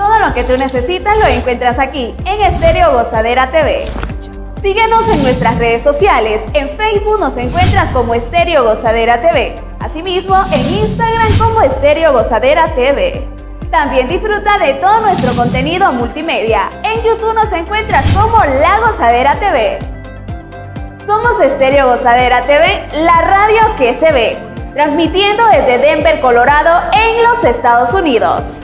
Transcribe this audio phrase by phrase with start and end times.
[0.00, 3.84] Todo lo que tú necesitas lo encuentras aquí en Estéreo Gozadera TV.
[4.58, 6.42] Síguenos en nuestras redes sociales.
[6.54, 9.56] En Facebook nos encuentras como Estéreo Gozadera TV.
[9.78, 13.28] Asimismo, en Instagram como Estéreo Gozadera TV.
[13.70, 16.70] También disfruta de todo nuestro contenido multimedia.
[16.82, 19.80] En YouTube nos encuentras como La Gozadera TV.
[21.04, 24.38] Somos Estéreo Gozadera TV, la radio que se ve,
[24.72, 28.62] transmitiendo desde Denver, Colorado, en los Estados Unidos.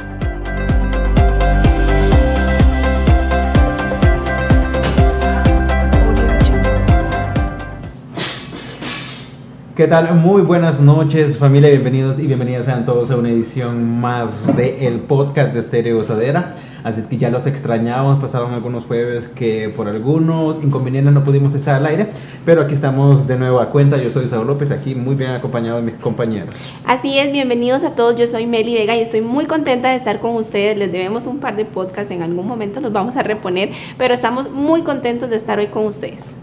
[9.77, 10.15] ¿Qué tal?
[10.15, 15.01] Muy buenas noches familia, bienvenidos y bienvenidas sean todos a una edición más de el
[15.01, 16.55] podcast de Estéreo Gozadera.
[16.83, 21.55] Así es que ya los extrañamos, pasaron algunos jueves que por algunos inconvenientes no pudimos
[21.55, 22.07] estar al aire,
[22.47, 23.99] pero aquí estamos de nuevo a cuenta.
[23.99, 26.55] Yo soy Saúl López, aquí muy bien acompañado de mis compañeros.
[26.87, 28.17] Así es, bienvenidos a todos.
[28.17, 30.79] Yo soy Meli Vega y estoy muy contenta de estar con ustedes.
[30.79, 34.51] Les debemos un par de podcasts, en algún momento los vamos a reponer, pero estamos
[34.51, 36.35] muy contentos de estar hoy con ustedes.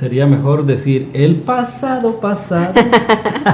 [0.00, 2.72] Sería mejor decir el pasado pasado.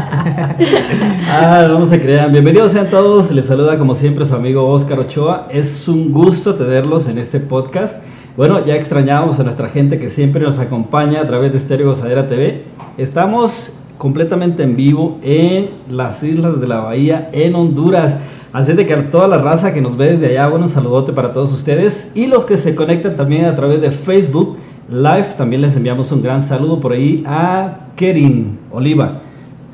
[1.29, 2.31] ah, no se crean.
[2.31, 3.33] Bienvenidos sean todos.
[3.33, 5.49] Les saluda como siempre su amigo Oscar Ochoa.
[5.51, 8.01] Es un gusto tenerlos en este podcast.
[8.37, 12.29] Bueno, ya extrañábamos a nuestra gente que siempre nos acompaña a través de Estéreo Gozadera
[12.29, 12.63] TV.
[12.97, 18.19] Estamos completamente en vivo en las Islas de la Bahía, en Honduras.
[18.53, 21.13] Así de que a toda la raza que nos ve desde allá, bueno, un saludote
[21.13, 25.35] para todos ustedes y los que se conectan también a través de Facebook Live.
[25.37, 29.21] También les enviamos un gran saludo por ahí a Kerin Oliva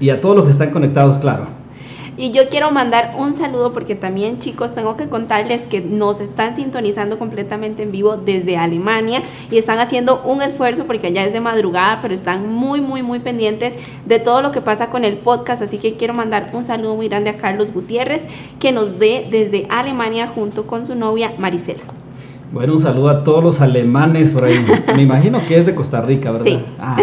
[0.00, 1.62] y a todos los que están conectados, claro.
[2.16, 6.54] Y yo quiero mandar un saludo porque también chicos tengo que contarles que nos están
[6.54, 11.40] sintonizando completamente en vivo desde Alemania y están haciendo un esfuerzo porque allá es de
[11.40, 15.62] madrugada, pero están muy, muy, muy pendientes de todo lo que pasa con el podcast.
[15.62, 18.24] Así que quiero mandar un saludo muy grande a Carlos Gutiérrez
[18.60, 22.01] que nos ve desde Alemania junto con su novia Marisela.
[22.52, 24.62] Bueno, un saludo a todos los alemanes por ahí.
[24.94, 26.44] Me imagino que es de Costa Rica, ¿verdad?
[26.44, 26.62] Sí.
[26.78, 26.98] Ah.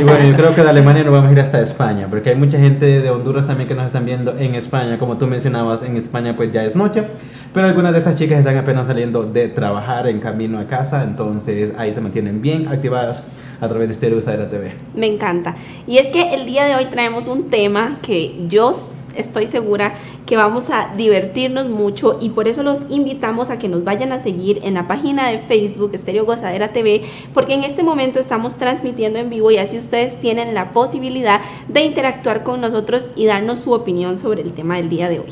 [0.00, 2.36] Y bueno, yo creo que de Alemania nos vamos a ir hasta España, porque hay
[2.36, 4.98] mucha gente de Honduras también que nos están viendo en España.
[4.98, 7.04] Como tú mencionabas, en España pues ya es noche,
[7.52, 11.74] pero algunas de estas chicas están apenas saliendo de trabajar en camino a casa, entonces
[11.76, 13.24] ahí se mantienen bien activadas
[13.60, 14.72] a través de Stereo Sadera TV.
[14.94, 15.56] Me encanta.
[15.86, 18.72] Y es que el día de hoy traemos un tema que yo
[19.16, 19.94] estoy segura
[20.26, 24.22] que vamos a divertirnos mucho y por eso los invitamos a que nos vayan a
[24.22, 27.02] seguir en la página de Facebook Estéreo Gozadera TV
[27.34, 31.82] porque en este momento estamos transmitiendo en vivo y así ustedes tienen la posibilidad de
[31.82, 35.30] interactuar con nosotros y darnos su opinión sobre el tema del día de hoy.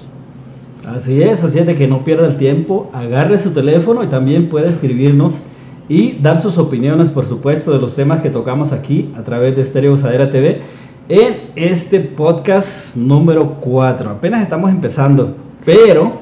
[0.87, 4.49] Así es, así es de que no pierda el tiempo, agarre su teléfono y también
[4.49, 5.43] puede escribirnos
[5.89, 9.63] y dar sus opiniones, por supuesto, de los temas que tocamos aquí a través de
[9.63, 10.63] Estéreo Gozadera TV
[11.09, 14.11] en este podcast número 4.
[14.11, 16.21] Apenas estamos empezando, pero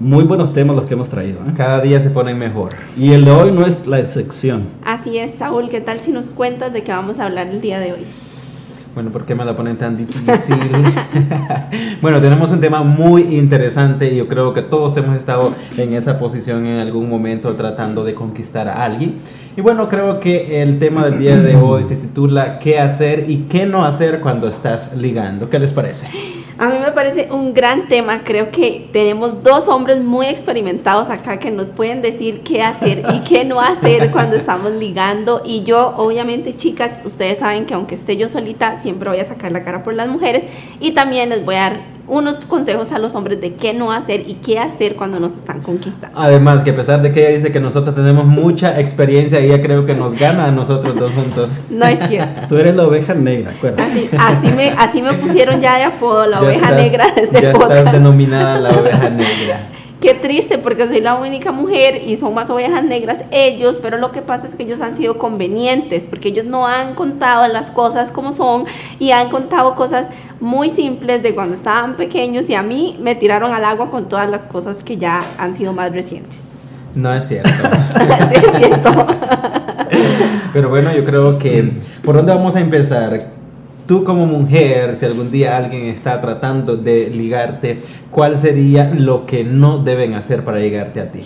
[0.00, 1.40] muy buenos temas los que hemos traído.
[1.40, 1.52] ¿eh?
[1.56, 2.70] Cada día se ponen mejor.
[2.96, 4.68] Y el de hoy no es la excepción.
[4.84, 7.80] Así es, Saúl, ¿qué tal si nos cuentas de qué vamos a hablar el día
[7.80, 8.04] de hoy?
[8.98, 10.56] Bueno, ¿por qué me la ponen tan difícil?
[12.02, 16.18] bueno, tenemos un tema muy interesante y yo creo que todos hemos estado en esa
[16.18, 19.20] posición en algún momento tratando de conquistar a alguien.
[19.56, 23.44] Y bueno, creo que el tema del día de hoy se titula ¿Qué hacer y
[23.48, 25.48] qué no hacer cuando estás ligando?
[25.48, 26.08] ¿Qué les parece?
[26.60, 28.24] A mí me parece un gran tema.
[28.24, 33.20] Creo que tenemos dos hombres muy experimentados acá que nos pueden decir qué hacer y
[33.20, 35.40] qué no hacer cuando estamos ligando.
[35.44, 39.52] Y yo, obviamente, chicas, ustedes saben que aunque esté yo solita, siempre voy a sacar
[39.52, 40.46] la cara por las mujeres.
[40.80, 44.28] Y también les voy a dar unos consejos a los hombres de qué no hacer
[44.28, 46.18] y qué hacer cuando nos están conquistando.
[46.18, 49.84] Además, que a pesar de que ella dice que nosotros tenemos mucha experiencia, ella creo
[49.86, 51.48] que nos gana a nosotros dos juntos.
[51.70, 52.40] No es cierto.
[52.48, 53.82] Tú eres la oveja negra, acuérdate.
[53.82, 57.42] Así, así, me, así me pusieron ya de apodo, la Ya oveja negra de este
[57.42, 57.72] ya podcast.
[57.72, 59.68] estás denominada la oveja negra.
[60.00, 64.12] Qué triste porque soy la única mujer y son más ovejas negras ellos, pero lo
[64.12, 68.12] que pasa es que ellos han sido convenientes porque ellos no han contado las cosas
[68.12, 68.64] como son
[69.00, 70.06] y han contado cosas
[70.38, 74.30] muy simples de cuando estaban pequeños y a mí me tiraron al agua con todas
[74.30, 76.50] las cosas que ya han sido más recientes.
[76.94, 77.50] No es cierto.
[78.30, 78.90] Sí, es cierto.
[80.52, 81.72] Pero bueno, yo creo que
[82.04, 83.37] por dónde vamos a empezar.
[83.88, 87.80] Tú como mujer, si algún día alguien está tratando de ligarte,
[88.10, 91.20] ¿cuál sería lo que no deben hacer para llegarte a ti?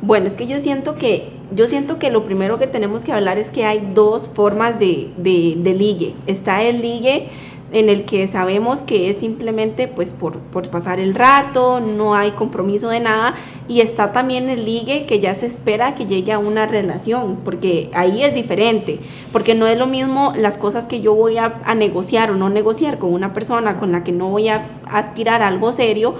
[0.00, 3.36] Bueno, es que yo siento que yo siento que lo primero que tenemos que hablar
[3.36, 6.14] es que hay dos formas de, de, de ligue.
[6.26, 7.28] Está el ligue
[7.72, 12.32] en el que sabemos que es simplemente pues por, por pasar el rato, no hay
[12.32, 13.34] compromiso de nada,
[13.68, 17.90] y está también el ligue que ya se espera que llegue a una relación, porque
[17.92, 19.00] ahí es diferente,
[19.32, 22.48] porque no es lo mismo las cosas que yo voy a, a negociar o no
[22.48, 26.14] negociar con una persona con la que no voy a aspirar a algo serio,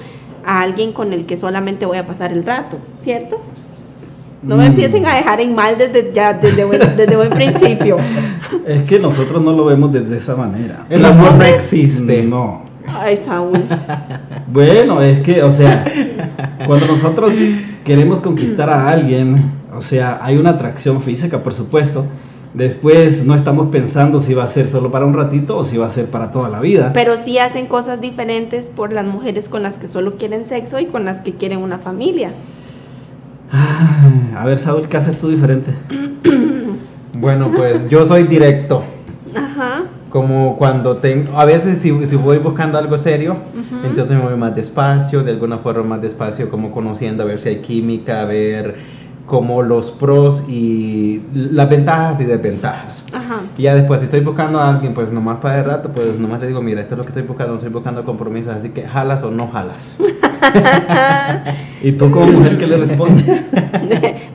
[0.45, 3.41] a alguien con el que solamente voy a pasar el rato, ¿cierto?
[4.43, 4.67] No me Mm.
[4.69, 7.97] empiecen a dejar en mal desde, ya, desde, buen, desde buen principio.
[8.67, 10.85] Es que nosotros no lo vemos desde esa manera.
[10.91, 12.23] El ¿Los amor no existe.
[12.23, 12.63] No.
[12.87, 13.65] Ay, Saúl.
[14.51, 15.85] Bueno, es que, o sea,
[16.67, 17.35] cuando nosotros
[17.85, 19.37] queremos conquistar a alguien,
[19.77, 22.07] o sea, hay una atracción física, por supuesto.
[22.55, 25.87] Después no estamos pensando si va a ser solo para un ratito o si va
[25.87, 26.93] a ser para toda la vida.
[26.95, 30.87] Pero sí hacen cosas diferentes por las mujeres con las que solo quieren sexo y
[30.87, 32.31] con las que quieren una familia.
[33.53, 35.73] Ah, A ver, Saúl, ¿qué haces tú diferente?
[37.21, 38.85] Bueno, pues yo soy directo.
[39.35, 39.85] Ajá.
[40.09, 43.37] Como cuando tengo, a veces si, si voy buscando algo serio,
[43.85, 47.49] entonces me voy más despacio, de alguna forma más despacio, como conociendo a ver si
[47.49, 48.77] hay química, a ver
[49.27, 53.05] como los pros y las ventajas y desventajas.
[53.13, 53.41] Ajá.
[53.57, 56.41] Y ya después, si estoy buscando a alguien, pues nomás para el rato, pues nomás
[56.41, 58.87] le digo, mira, esto es lo que estoy buscando, no estoy buscando compromisos, así que
[58.87, 59.97] jalas o no jalas.
[61.83, 63.25] ¿Y tú como mujer qué le respondes?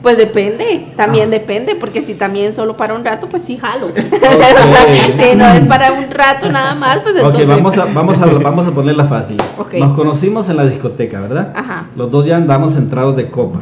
[0.02, 3.88] Pues depende, también depende, porque si también solo para un rato, pues sí jalo.
[3.94, 7.42] Si no es para un rato nada más, pues entonces.
[7.44, 9.36] Ok, vamos a, vamos, a, vamos a ponerla fácil.
[9.58, 9.74] Ok.
[9.74, 11.52] Nos conocimos en la discoteca, ¿verdad?
[11.56, 11.86] Ajá.
[11.96, 13.60] Los dos ya andamos centrados de copa.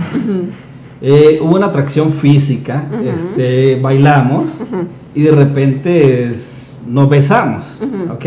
[1.01, 4.49] Eh, hubo una atracción física, este, bailamos
[5.15, 7.65] y de repente es- nos besamos.
[8.13, 8.25] ¿ok?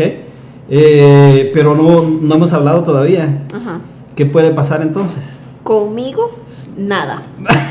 [0.70, 3.42] Eh, pero no, no hemos hablado todavía.
[3.54, 3.80] Ajá.
[4.16, 5.22] ¿Qué puede pasar entonces?
[5.62, 6.32] Conmigo,
[6.76, 7.22] nada.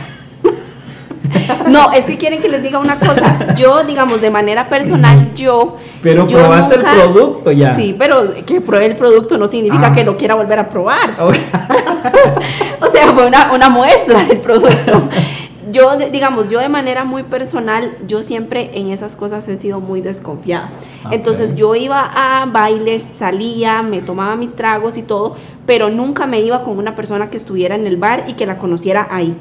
[1.68, 3.54] No, es que quieren que les diga una cosa.
[3.56, 5.76] Yo, digamos, de manera personal, yo.
[6.02, 7.76] Pero yo probaste nunca- el producto ya.
[7.76, 9.94] Sí, pero que pruebe el producto no significa Ah.
[9.94, 11.16] que lo quiera volver a probar.
[12.80, 15.10] O sea, fue una, una muestra del producto.
[15.72, 20.02] Yo, digamos, yo de manera muy personal, yo siempre en esas cosas he sido muy
[20.02, 20.72] desconfiada.
[21.06, 21.14] Ok.
[21.14, 25.36] Entonces yo iba a bailes, salía, me tomaba mis tragos y todo,
[25.66, 28.58] pero nunca me iba con una persona que estuviera en el bar y que la
[28.58, 29.36] conociera ahí.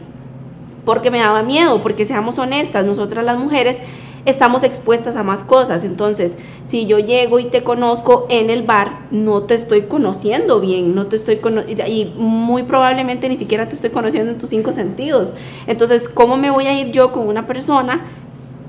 [0.85, 3.79] Porque me daba miedo, porque seamos honestas, nosotras las mujeres
[4.27, 5.85] estamos expuestas a más cosas.
[5.85, 10.95] Entonces, si yo llego y te conozco en el bar, no te estoy conociendo bien,
[10.95, 14.73] no te estoy cono- y muy probablemente ni siquiera te estoy conociendo en tus cinco
[14.73, 15.35] sentidos.
[15.67, 18.03] Entonces, ¿cómo me voy a ir yo con una persona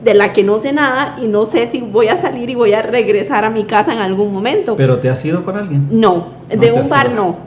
[0.03, 2.73] de la que no sé nada y no sé si voy a salir y voy
[2.73, 4.75] a regresar a mi casa en algún momento?
[4.75, 5.87] Pero te has ido con alguien.
[5.89, 7.37] No, No de un bar no,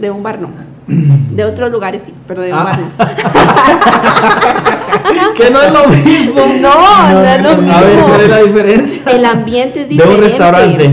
[0.00, 0.48] de un bar no.
[1.36, 2.64] De otros lugares sí, pero de un Ah.
[2.64, 4.66] bar no.
[5.36, 6.40] que no es lo mismo.
[6.60, 8.52] No, no es lo A ver, ¿cuál es la mismo.
[8.54, 9.02] diferencia?
[9.12, 10.18] El ambiente es De diferente.
[10.18, 10.90] un restaurante.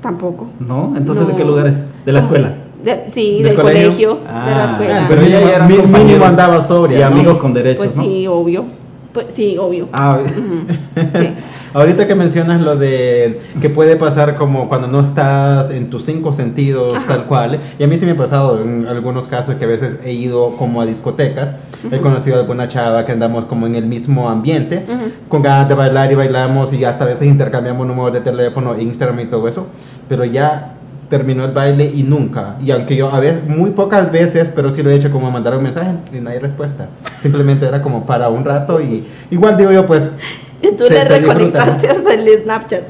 [0.00, 0.46] Tampoco.
[0.60, 0.94] ¿No?
[0.96, 1.82] Entonces, ¿de qué lugares?
[2.04, 2.54] De la escuela.
[2.82, 3.84] De- sí, ¿Del del, colegio?
[3.90, 5.06] colegio, de Ah, la escuela.
[5.08, 6.98] pero ella ya compañeros mínimo andaba sobria.
[6.98, 8.02] Y amigos con derechos, pues ¿no?
[8.04, 8.64] sí, obvio.
[9.12, 9.88] Pues sí, obvio.
[9.92, 10.66] Ah, Ujú.
[11.18, 11.28] Sí.
[11.74, 16.32] Ahorita que mencionas lo de que puede pasar como cuando no estás en tus cinco
[16.32, 17.06] sentidos Ajá.
[17.08, 19.98] tal cual, y a mí sí me ha pasado en algunos casos que a veces
[20.04, 21.52] he ido como a discotecas,
[21.90, 24.84] he conocido a alguna chava que andamos como en el mismo ambiente,
[25.28, 29.18] con ganas de bailar y bailamos y hasta a veces intercambiamos números de teléfono, Instagram
[29.18, 29.66] y todo eso,
[30.08, 30.74] pero ya
[31.10, 34.80] terminó el baile y nunca, y aunque yo a veces, muy pocas veces, pero sí
[34.80, 36.86] lo he hecho como mandar un mensaje y no hay respuesta,
[37.16, 40.12] simplemente era como para un rato y igual digo yo pues
[40.72, 42.84] Y tú le reconectaste hasta el Snapchat.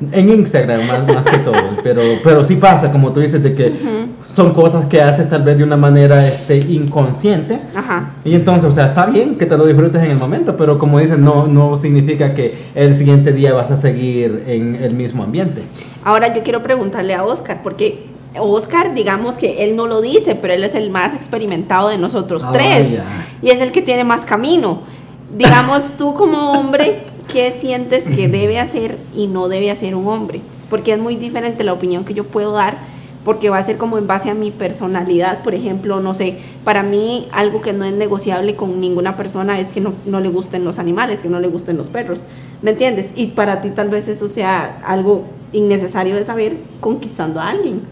[0.12, 4.06] en Instagram más, más que todo, pero, pero sí pasa, como tú dices, de que
[4.32, 7.58] son cosas que haces tal vez de una manera este, inconsciente.
[7.74, 8.14] Ajá.
[8.24, 10.98] Y entonces, o sea, está bien que te lo disfrutes en el momento, pero como
[10.98, 15.62] dices, no, no significa que el siguiente día vas a seguir en el mismo ambiente.
[16.04, 18.06] Ahora yo quiero preguntarle a Oscar, porque
[18.38, 22.44] Oscar, digamos que él no lo dice, pero él es el más experimentado de nosotros
[22.44, 23.00] Ah, tres.
[23.42, 24.82] Y es el que tiene más camino.
[25.36, 30.40] Digamos, tú como hombre, ¿qué sientes que debe hacer y no debe hacer un hombre?
[30.70, 32.78] Porque es muy diferente la opinión que yo puedo dar,
[33.26, 35.42] porque va a ser como en base a mi personalidad.
[35.42, 39.66] Por ejemplo, no sé, para mí algo que no es negociable con ninguna persona es
[39.66, 42.24] que no, no le gusten los animales, que no le gusten los perros.
[42.62, 43.10] ¿Me entiendes?
[43.14, 47.82] Y para ti tal vez eso sea algo innecesario de saber conquistando a alguien.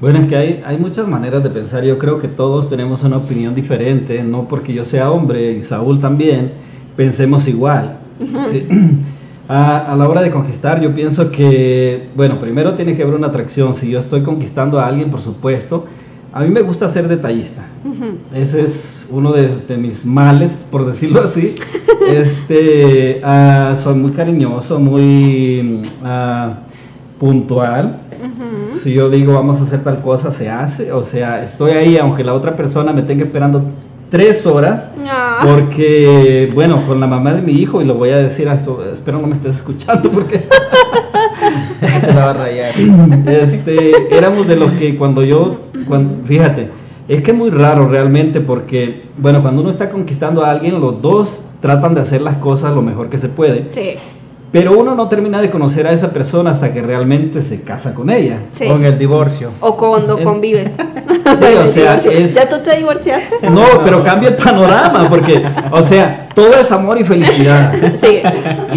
[0.00, 1.84] Bueno, es que hay, hay muchas maneras de pensar.
[1.84, 6.00] Yo creo que todos tenemos una opinión diferente, no porque yo sea hombre y Saúl
[6.00, 6.52] también,
[6.96, 7.98] pensemos igual.
[8.50, 8.66] Sí.
[9.52, 13.26] A, a la hora de conquistar, yo pienso que, bueno, primero tiene que haber una
[13.26, 13.74] atracción.
[13.74, 15.86] Si yo estoy conquistando a alguien, por supuesto,
[16.32, 17.66] a mí me gusta ser detallista.
[18.32, 21.54] Ese es uno de, de mis males, por decirlo así.
[22.10, 26.60] Este, ah, soy muy cariñoso, muy ah,
[27.18, 28.00] puntual.
[28.74, 30.92] Si yo digo vamos a hacer tal cosa, se hace.
[30.92, 33.62] O sea, estoy ahí aunque la otra persona me tenga esperando
[34.10, 34.88] tres horas.
[35.06, 35.44] Ah.
[35.46, 38.82] Porque, bueno, con la mamá de mi hijo, y lo voy a decir, a su-
[38.92, 40.38] espero no me estés escuchando porque...
[41.80, 42.72] Te la va a rayar.
[43.26, 46.70] Este, éramos de los que cuando yo, cuan- fíjate,
[47.08, 51.00] es que es muy raro realmente porque, bueno, cuando uno está conquistando a alguien, los
[51.02, 53.94] dos tratan de hacer las cosas lo mejor que se puede, Sí,
[54.52, 58.10] pero uno no termina de conocer a esa persona hasta que realmente se casa con
[58.10, 58.38] ella.
[58.50, 58.66] sí.
[58.66, 59.50] Con el divorcio.
[59.60, 60.70] O cuando En- convives.
[61.38, 63.48] Sí, o sea, es- ¿Ya tú te divorciaste?
[63.50, 67.72] No, pero cambia el panorama porque, o sea, todo es amor y felicidad.
[68.00, 68.20] Sí.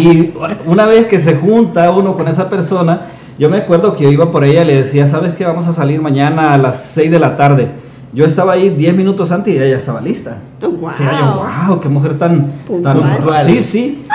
[0.00, 0.32] Y
[0.66, 3.02] una vez que se junta uno con esa persona,
[3.38, 5.44] yo me acuerdo que yo iba por ella y le decía, ¿sabes qué?
[5.44, 7.68] Vamos a salir mañana a las 6 de la tarde.
[8.12, 10.36] Yo estaba ahí 10 minutos antes y ella ya estaba lista.
[10.60, 10.84] Wow.
[10.86, 13.00] O sea, yo, wow, qué mujer tan Puntual.
[13.00, 13.46] tan Puntual.
[13.46, 14.06] Sí, sí.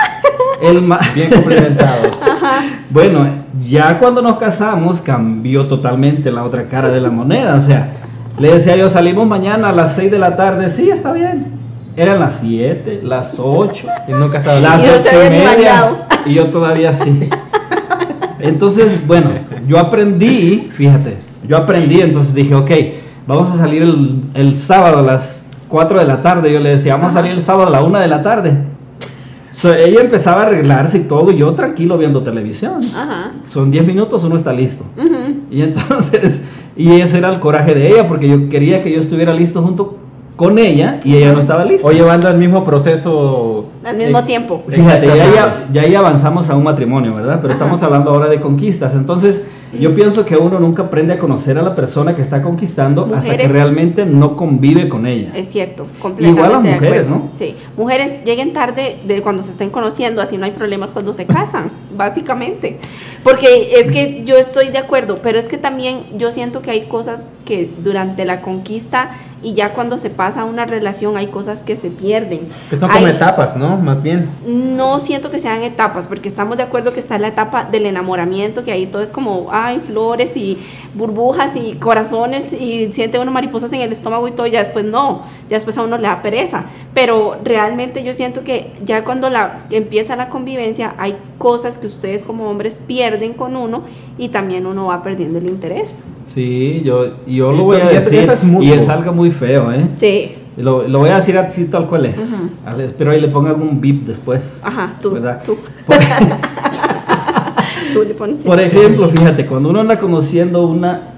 [0.60, 0.80] El
[1.14, 2.20] Bien complementados.
[2.90, 3.26] bueno,
[3.66, 7.54] ya cuando nos casamos cambió totalmente la otra cara de la moneda.
[7.54, 7.92] O sea,
[8.38, 10.70] le decía yo, salimos mañana a las 6 de la tarde.
[10.70, 11.58] Sí, está bien.
[11.96, 16.06] Eran las 7, las 8, Y nunca estaba las Y no se 8 y media.
[16.26, 17.28] Y yo todavía sí.
[18.38, 19.30] Entonces, bueno,
[19.66, 22.70] yo aprendí, fíjate, yo aprendí, entonces dije, ok,
[23.26, 26.52] vamos a salir el, el sábado a las 4 de la tarde.
[26.52, 28.69] Yo le decía, vamos a salir el sábado a la 1 de la tarde.
[29.60, 32.80] So, ella empezaba a arreglarse y todo, y yo tranquilo viendo televisión.
[32.96, 33.32] Ajá.
[33.44, 34.84] Son 10 minutos, uno está listo.
[34.96, 35.42] Ujú.
[35.50, 36.40] Y entonces,
[36.76, 39.98] y ese era el coraje de ella, porque yo quería que yo estuviera listo junto
[40.36, 41.86] con ella y ella no estaba lista.
[41.86, 43.66] O llevando el mismo proceso.
[43.84, 44.62] Al mismo eh, tiempo.
[44.66, 47.40] Fíjate, ya, ya, ya ahí avanzamos a un matrimonio, ¿verdad?
[47.42, 47.62] Pero Ajá.
[47.62, 48.94] estamos hablando ahora de conquistas.
[48.94, 49.44] Entonces,
[49.78, 53.36] yo pienso que uno nunca aprende a conocer a la persona que está conquistando hasta
[53.36, 55.30] que realmente no convive con ella.
[55.34, 56.40] Es cierto, completamente.
[56.40, 57.08] Igual las mujeres.
[57.08, 57.30] ¿no?
[57.32, 61.26] Sí, mujeres lleguen tarde de cuando se estén conociendo, así no hay problemas cuando se
[61.26, 62.78] casan, básicamente.
[63.22, 66.86] Porque es que yo estoy de acuerdo, pero es que también yo siento que hay
[66.86, 69.10] cosas que durante la conquista
[69.42, 72.48] y ya cuando se pasa a una relación hay cosas que se pierden.
[72.68, 73.76] Que son como Hay- etapas, ¿no?
[73.76, 74.28] Más bien.
[74.46, 78.64] no siento que sean etapas, porque estamos de acuerdo que está la etapa del enamoramiento,
[78.64, 80.58] que ahí todo es como, ay, flores y
[80.94, 84.84] burbujas y corazones y siente uno mariposas en el estómago y todo, y ya después
[84.84, 86.64] no, ya después a uno le da pereza.
[86.94, 92.22] Pero realmente yo siento que ya cuando la, empieza la convivencia hay cosas que ustedes
[92.26, 93.84] como hombres pierden con uno
[94.18, 96.02] y también uno va perdiendo el interés.
[96.26, 99.88] Sí, yo, yo lo voy a decir es y es algo muy feo, ¿eh?
[99.96, 100.32] Sí.
[100.58, 102.34] Lo, lo voy a decir así tal cual es.
[102.66, 104.60] Ale- Espero ahí le pongan un bip después.
[104.62, 105.42] Ajá, tú, ¿Verdad?
[105.42, 105.56] tú.
[105.86, 105.96] Por-
[107.94, 108.40] tú le pones...
[108.40, 111.14] Por ejemplo, fíjate, cuando uno anda conociendo una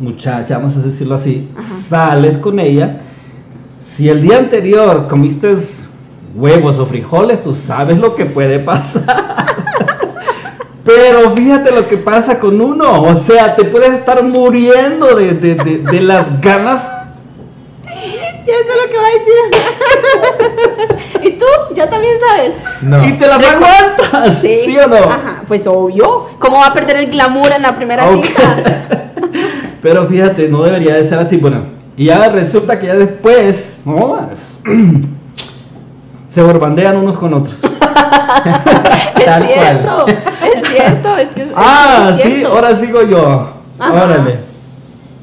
[0.00, 1.48] muchacha, vamos a decirlo así,
[1.88, 3.02] sales con ella,
[3.86, 5.54] si el día anterior comiste
[6.34, 9.39] huevos o frijoles, tú sabes lo que puede pasar.
[10.96, 15.54] Pero fíjate lo que pasa con uno, o sea, te puedes estar muriendo de, de-
[15.54, 16.90] de- de las ganas.
[17.84, 19.12] Ya sé lo que va a
[21.20, 21.28] decir.
[21.28, 21.44] ¿Y tú?
[21.76, 22.54] Ya también sabes.
[22.82, 23.06] No.
[23.06, 24.96] Y te las aguantas, ¿sí, o no?
[24.96, 26.26] Ajá, pues obvio.
[26.40, 29.12] ¿Cómo va a perder el glamour en la primera cita?
[29.82, 31.36] Pero fíjate, no debería de ser así.
[31.36, 31.62] Bueno,
[31.96, 34.28] y ya resulta que ya después, no,
[36.28, 37.60] se borbandean unos con otros.
[39.16, 40.06] Es Tal cierto,
[40.70, 43.50] cierto, es que es, Ah, es sí, ahora sigo yo.
[43.78, 43.92] Ajá.
[44.04, 44.36] Órale,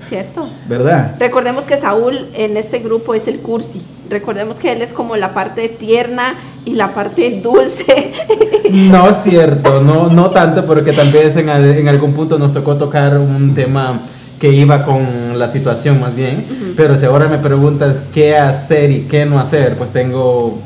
[0.08, 0.48] Cierto.
[0.70, 1.16] ¿verdad?
[1.20, 3.82] Recordemos que Saúl en este grupo es el cursi.
[4.10, 8.14] Recordemos que él es como la parte tierna y la parte dulce.
[8.70, 13.18] No es cierto, no, no tanto, porque tal vez en algún punto nos tocó tocar
[13.18, 14.02] un tema
[14.42, 19.02] que iba con la situación más bien, pero si ahora me preguntas qué hacer y
[19.04, 20.60] qué no hacer, pues tengo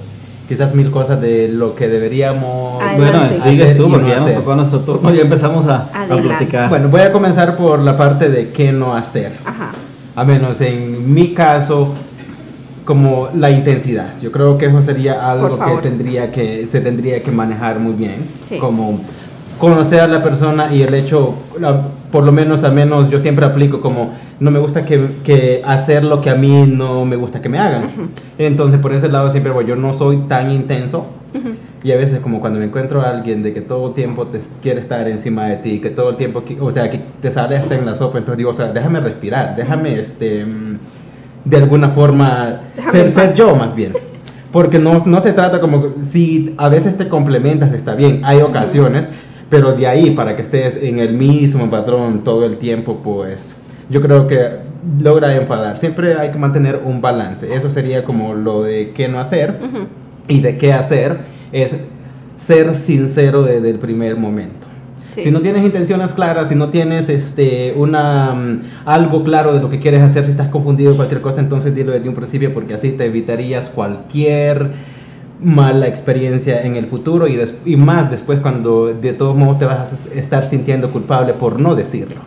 [0.51, 3.38] quizás mil cosas de lo que deberíamos Adelante.
[3.38, 6.67] Bueno, sigues tú porque no ya nos tocó nuestro turno, ya empezamos a, platicar.
[6.67, 9.31] Bueno, voy a comenzar por la parte de qué no hacer.
[9.46, 9.72] Ajá.
[10.13, 11.93] A menos en mi caso,
[12.84, 14.10] como la intensidad.
[14.22, 18.25] Yo creo que eso sería algo que tendría que se tendría que manejar muy bien.
[18.50, 18.58] Sí.
[18.58, 19.00] Como
[19.58, 23.45] conocer a la persona y el hecho, la- por lo menos a menos yo siempre
[23.45, 27.41] aplico como no me gusta que, que hacer lo que a mí no me gusta
[27.41, 28.11] que me hagan.
[28.37, 31.07] Entonces por ese lado siempre voy, yo no soy tan intenso.
[31.83, 34.39] Y a veces como cuando me encuentro a alguien de que todo el tiempo te
[34.61, 37.75] quiere estar encima de ti, que todo el tiempo, o sea, que te sale hasta
[37.75, 40.45] en la sopa, entonces digo, o sea, déjame respirar, déjame, este,
[41.45, 43.93] de alguna forma, ser, yo más bien.
[44.51, 49.07] Porque no, no se trata como, si a veces te complementas, está bien, hay ocasiones,
[49.51, 53.58] pero de ahí para que estés en el mismo patrón todo el tiempo, pues
[53.89, 54.62] yo creo que
[55.00, 55.77] logra enfadar.
[55.77, 57.53] Siempre hay que mantener un balance.
[57.53, 59.60] Eso sería como lo de qué no hacer
[60.29, 61.17] y de qué hacer
[61.51, 61.75] es
[62.38, 64.67] ser sincero desde el primer momento.
[65.10, 65.24] Sí.
[65.24, 69.70] Si no tienes intenciones claras, si no tienes este, una, mm, algo claro de lo
[69.70, 72.75] que quieres hacer, si estás confundido en cualquier cosa, entonces dilo desde un principio porque
[72.75, 74.72] así te evitarías cualquier
[75.43, 79.65] mala experiencia en el futuro y, des- y más después cuando de todos modos te
[79.65, 82.17] vas a est- estar sintiendo culpable por no decirlo.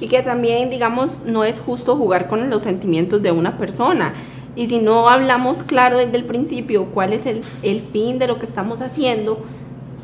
[0.00, 4.14] Y que también, digamos, no es justo jugar con los sentimientos de una persona.
[4.56, 8.38] Y si no hablamos claro desde el principio cuál es el, el fin de lo
[8.38, 9.38] que estamos haciendo,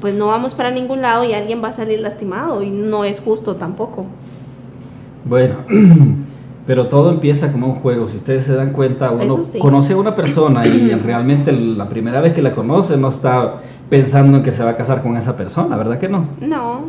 [0.01, 3.19] pues no vamos para ningún lado y alguien va a salir lastimado y no es
[3.21, 4.07] justo tampoco.
[5.25, 5.57] Bueno,
[6.69, 8.07] pero todo empieza como un juego.
[8.07, 9.59] Si ustedes se dan cuenta, uno sí.
[9.59, 14.37] conoce a una persona y realmente la primera vez que la conoce no está pensando
[14.37, 16.27] en que se va a casar con esa persona, ¿verdad que no?
[16.43, 16.83] No,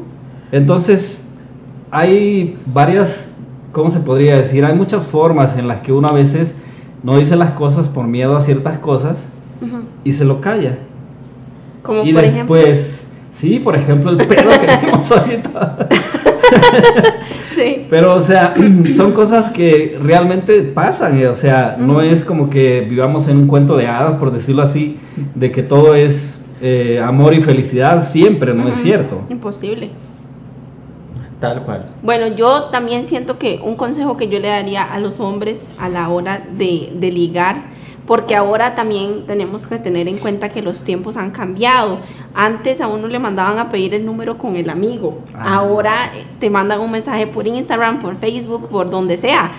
[0.52, 1.30] Entonces,
[1.92, 3.34] hay varias,
[3.72, 4.66] ¿cómo se podría decir?
[4.66, 6.58] Hay muchas formas en las que uno a veces
[7.02, 9.28] no dice las cosas por miedo a ciertas cosas
[9.62, 9.84] Ujú.
[10.04, 10.78] y se lo calla.
[11.84, 12.56] como y por ejemplo...
[12.58, 15.88] después, sí, por ejemplo, el pedo que tenemos ahorita.
[17.60, 17.86] Sí.
[17.90, 18.54] Pero, o sea,
[18.96, 23.48] son cosas que realmente pasan, eh, o sea, no es como que vivamos en un
[23.48, 24.98] cuento de hadas, por decirlo así,
[25.36, 29.22] de que todo es eh, amor y felicidad siempre, no es cierto.
[29.30, 29.90] Imposible.
[31.40, 31.86] Tal cual.
[32.04, 35.88] Bueno, yo también siento que un consejo que yo le daría a los hombres a
[35.88, 37.64] la hora de, de ligar,
[38.10, 42.00] porque ahora también tenemos que tener en cuenta que los tiempos han cambiado.
[42.34, 45.58] Antes a uno le mandaban a pedir el número con el amigo, Ah.
[45.58, 49.52] ahora eh, te mandan un mensaje por Instagram, por Facebook, por donde sea.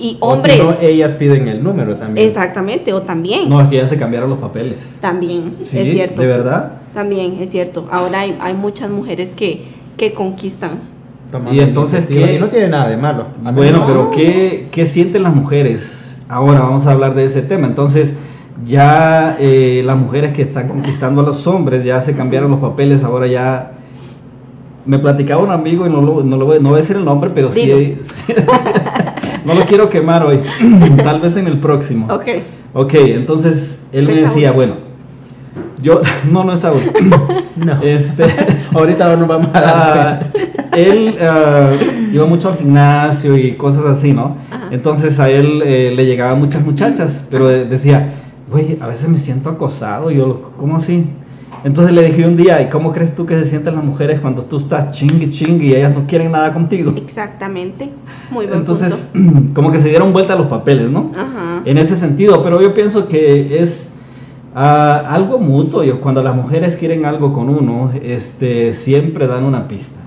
[0.00, 2.26] Y O si hombres, no, ellas piden el número también.
[2.26, 4.96] exactamente, o también, No, es que ya se cambiaron los papeles.
[5.00, 6.20] también, Sí, es cierto.
[6.20, 6.72] ¿De verdad?
[6.92, 7.86] También es cierto.
[7.92, 9.62] Ahora hay, hay muchas mujeres que,
[9.96, 10.80] que conquistan.
[11.30, 12.06] Tomando Y entonces.
[12.08, 12.34] ¿qué?
[12.34, 13.26] Y no tiene nada de malo.
[13.54, 13.86] Bueno, no.
[13.86, 16.00] pero ¿qué, ¿qué sienten las mujeres?
[16.28, 17.66] Ahora vamos a hablar de ese tema.
[17.66, 18.14] Entonces,
[18.66, 23.04] ya eh, las mujeres que están conquistando a los hombres ya se cambiaron los papeles,
[23.04, 23.72] ahora ya...
[24.86, 27.06] Me platicaba un amigo y no, lo, no, lo voy, no voy a decir el
[27.06, 28.02] nombre, pero sí, Dilo.
[28.02, 28.34] sí-
[29.46, 30.40] no lo quiero quemar hoy,
[31.02, 32.06] tal vez en el próximo.
[32.12, 32.26] Ok.
[32.74, 34.56] Ok, entonces él me ¿Es decía, Saúl?
[34.56, 34.74] bueno,
[35.80, 36.00] yo,
[36.30, 36.82] no, no es Saúl.
[37.56, 37.80] No.
[37.82, 38.24] Este,
[38.74, 40.20] Ahorita nos vamos a dar Ah,
[40.76, 41.70] él ah,
[42.14, 44.36] iba mucho al gimnasio y cosas así, ¿no?
[44.50, 44.68] Ajá.
[44.70, 48.14] Entonces a él eh, le llegaban muchas muchachas, pero decía,
[48.50, 50.10] güey, a veces me siento acosado.
[50.10, 51.06] Y yo, ¿cómo así?
[51.64, 54.42] Entonces le dije un día, ¿y cómo crees tú que se sienten las mujeres cuando
[54.42, 56.92] tú estás chingui chingui y ellas no quieren nada contigo?
[56.94, 57.90] Exactamente.
[58.30, 59.48] Muy buen Entonces, punto.
[59.54, 61.10] como que se dieron vuelta los papeles, ¿no?
[61.16, 61.62] Ajá.
[61.64, 63.94] En ese sentido, pero yo pienso que es
[64.54, 65.82] ah, algo mutuo.
[65.82, 70.00] Yo, cuando las mujeres quieren algo con uno, este, siempre dan una pista.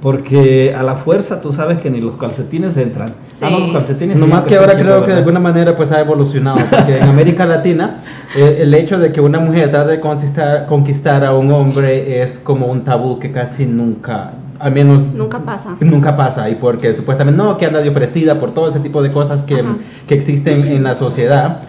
[0.00, 3.14] Porque a la fuerza tú sabes que ni los calcetines entran.
[3.40, 3.62] Ah, no, Sí.
[3.64, 6.00] los calcetines No sí, más que ahora chico, creo que de alguna manera pues ha
[6.00, 8.00] evolucionado, porque en América Latina
[8.36, 12.38] eh, el hecho de que una mujer trate de conquistar, conquistar a un hombre es
[12.38, 15.76] como un tabú que casi nunca, al menos Nunca pasa.
[15.80, 19.10] nunca pasa, y porque supuestamente no, que anda de ofrecida por todo ese tipo de
[19.10, 19.64] cosas que,
[20.06, 21.62] que existen en la sociedad.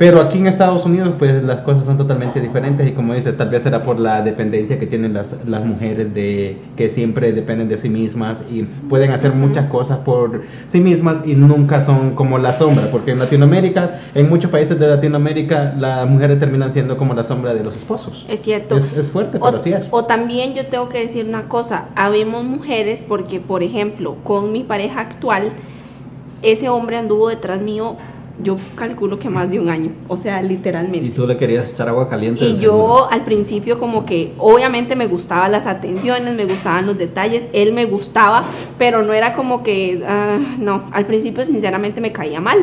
[0.00, 3.50] Pero aquí en Estados Unidos, pues las cosas son totalmente diferentes y como dice, tal
[3.50, 7.76] vez será por la dependencia que tienen las, las mujeres de que siempre dependen de
[7.76, 12.54] sí mismas y pueden hacer muchas cosas por sí mismas y nunca son como la
[12.54, 17.24] sombra, porque en Latinoamérica, en muchos países de Latinoamérica, las mujeres terminan siendo como la
[17.24, 18.24] sombra de los esposos.
[18.26, 18.78] Es cierto.
[18.78, 19.86] Es, es fuerte, O, pero así es.
[19.90, 24.64] o también yo tengo que decir una cosa, habemos mujeres porque, por ejemplo, con mi
[24.64, 25.52] pareja actual,
[26.40, 27.98] ese hombre anduvo detrás mío,
[28.42, 31.06] yo calculo que más de un año, o sea, literalmente.
[31.06, 32.44] Y tú le querías echar agua caliente.
[32.44, 37.44] Y yo al principio como que obviamente me gustaban las atenciones, me gustaban los detalles,
[37.52, 38.44] él me gustaba,
[38.78, 42.60] pero no era como que, ah, no, al principio sinceramente me caía mal.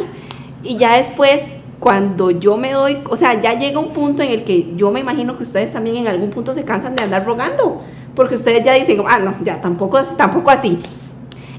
[0.64, 1.44] Y ya después,
[1.80, 5.00] cuando yo me doy, o sea, ya llega un punto en el que yo me
[5.00, 7.82] imagino que ustedes también en algún punto se cansan de andar rogando,
[8.16, 10.80] porque ustedes ya dicen, ah, no, ya tampoco, tampoco así.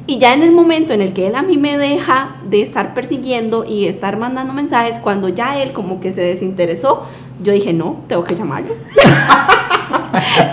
[0.08, 2.94] Y ya en el momento en el que él a mí me deja de estar
[2.94, 7.02] persiguiendo y estar mandando mensajes, cuando ya él como que se desinteresó,
[7.42, 8.74] yo dije, no, tengo que llamarlo.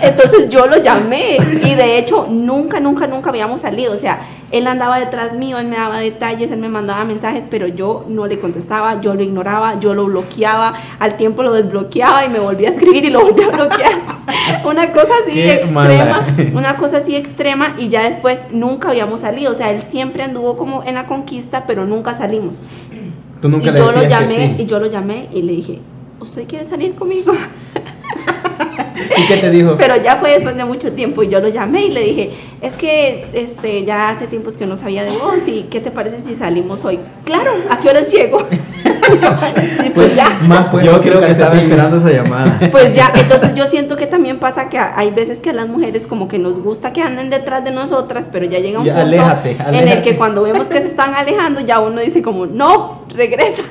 [0.02, 3.92] Entonces yo lo llamé y de hecho nunca, nunca, nunca habíamos salido.
[3.92, 4.20] O sea,
[4.52, 8.26] él andaba detrás mío, él me daba detalles, él me mandaba mensajes, pero yo no
[8.26, 12.68] le contestaba, yo lo ignoraba, yo lo bloqueaba, al tiempo lo desbloqueaba y me volvía
[12.68, 13.92] a escribir y lo volvía a bloquear.
[14.64, 16.26] Una cosa así Qué extrema, mala.
[16.54, 19.52] una cosa así extrema y ya después nunca habíamos salido.
[19.52, 22.60] O sea, él siempre anduvo como en la conquista, pero nunca salimos.
[23.40, 24.62] Tú nunca y le yo lo llamé sí.
[24.62, 25.80] y yo lo llamé y le dije,
[26.20, 27.32] ¿usted quiere salir conmigo?
[28.96, 29.76] ¿Y qué te dijo?
[29.76, 32.30] Pero ya fue después de mucho tiempo y yo lo llamé y le dije,
[32.60, 36.20] es que este, ya hace tiempos que no sabía de vos y ¿qué te parece
[36.20, 36.98] si salimos hoy?
[37.24, 38.38] Claro, ¿a qué horas llego?
[39.20, 39.28] Yo,
[39.80, 40.36] sí, pues ya.
[40.48, 42.58] Más puesto Yo creo que estaba esperando esa llamada.
[42.72, 46.06] Pues ya, entonces yo siento que también pasa que hay veces que a las mujeres
[46.06, 49.06] como que nos gusta que anden detrás de nosotras, pero ya llega un Ya, punto
[49.06, 53.02] aléjate, en el que cuando vemos que se están alejando ya uno dice como, no,
[53.14, 53.62] regresa.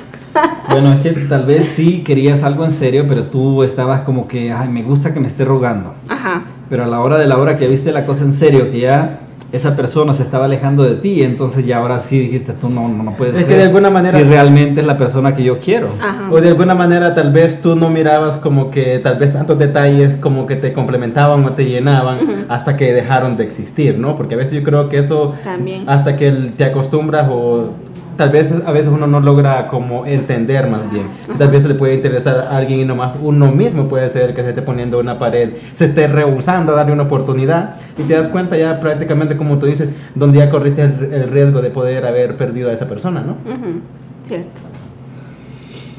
[0.70, 4.52] Bueno, es que tal vez sí querías algo en serio, pero tú estabas como que,
[4.52, 5.94] ay, me gusta que me esté rogando.
[6.10, 6.44] Ajá.
[6.70, 9.20] Pero a la hora de la hora que viste la cosa en serio, que ya
[9.52, 13.04] esa persona se estaba alejando de ti, entonces ya ahora sí dijiste, tú no, no,
[13.04, 15.90] no puedes Es que de alguna manera- si realmente es la persona que yo quiero.
[16.02, 16.30] Ajá.
[16.32, 20.16] O de alguna manera tal vez tú no mirabas como que tal vez tantos detalles
[20.18, 24.18] como que te complementaban o te llenaban hasta que dejaron de existir, ¿no?
[24.18, 25.88] Porque a veces yo creo que eso También.
[25.88, 27.70] hasta que te acostumbras o
[28.18, 31.08] tal vez a veces uno no logra como entender más bien.
[31.38, 34.42] Tal vez le puede interesar a alguien y nomás uno mismo puede ser el que
[34.44, 38.28] se esté poniendo una pared, se esté rehusando a darle una oportunidad y te das
[38.30, 42.38] cuenta ya prácticamente como tú dices, donde ya corriste el, el riesgo de poder haber
[42.38, 43.34] perdido a esa persona, ¿no?
[43.52, 43.82] Ujú,
[44.22, 44.62] Cierto.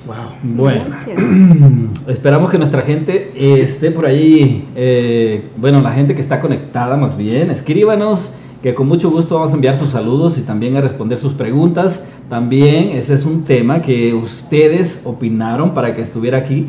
[0.07, 0.17] Wow.
[0.43, 0.85] Bueno,
[2.07, 4.65] esperamos que nuestra gente esté por ahí.
[4.77, 9.53] eh, bueno, la gente que está conectada más bien, escríbanos, que con mucho gusto vamos
[9.53, 12.05] a enviar sus saludos y también a responder sus preguntas.
[12.29, 16.67] También ese es un tema que ustedes opinaron para que estuviera aquí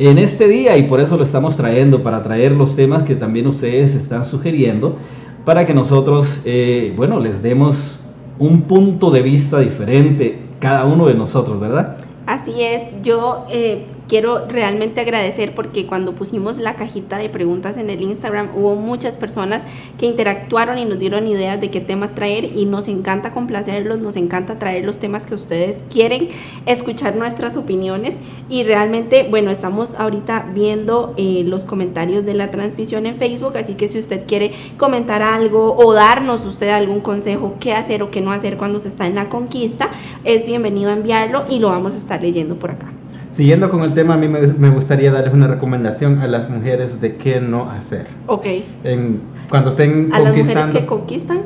[0.00, 3.46] en este día y por eso lo estamos trayendo, para traer los temas que también
[3.46, 4.96] ustedes están sugiriendo,
[5.44, 8.00] para que nosotros, eh, bueno, les demos
[8.40, 11.96] un punto de vista diferente, cada uno de nosotros, ¿verdad?
[12.26, 17.90] Así es, yo eh, quiero realmente agradecer porque cuando pusimos la cajita de preguntas en
[17.90, 19.64] el Instagram hubo muchas personas
[19.98, 24.16] que interactuaron y nos dieron ideas de qué temas traer y nos encanta complacerlos, nos
[24.16, 26.28] encanta traer los temas que ustedes quieren,
[26.66, 28.16] escuchar nuestras opiniones
[28.48, 33.74] y realmente, bueno, estamos ahorita viendo eh, los comentarios de la transmisión en Facebook, así
[33.74, 38.20] que si usted quiere comentar algo o darnos usted algún consejo qué hacer o qué
[38.20, 39.90] no hacer cuando se está en la conquista,
[40.24, 42.92] es bienvenido a enviarlo y lo vamos a estar leyendo por acá.
[43.36, 47.02] Siguiendo con el tema, a mí me, me gustaría darles una recomendación a las mujeres
[47.02, 48.06] de qué no hacer.
[48.28, 48.46] Ok.
[48.82, 49.20] En,
[49.50, 51.40] cuando estén A las mujeres que conquistan.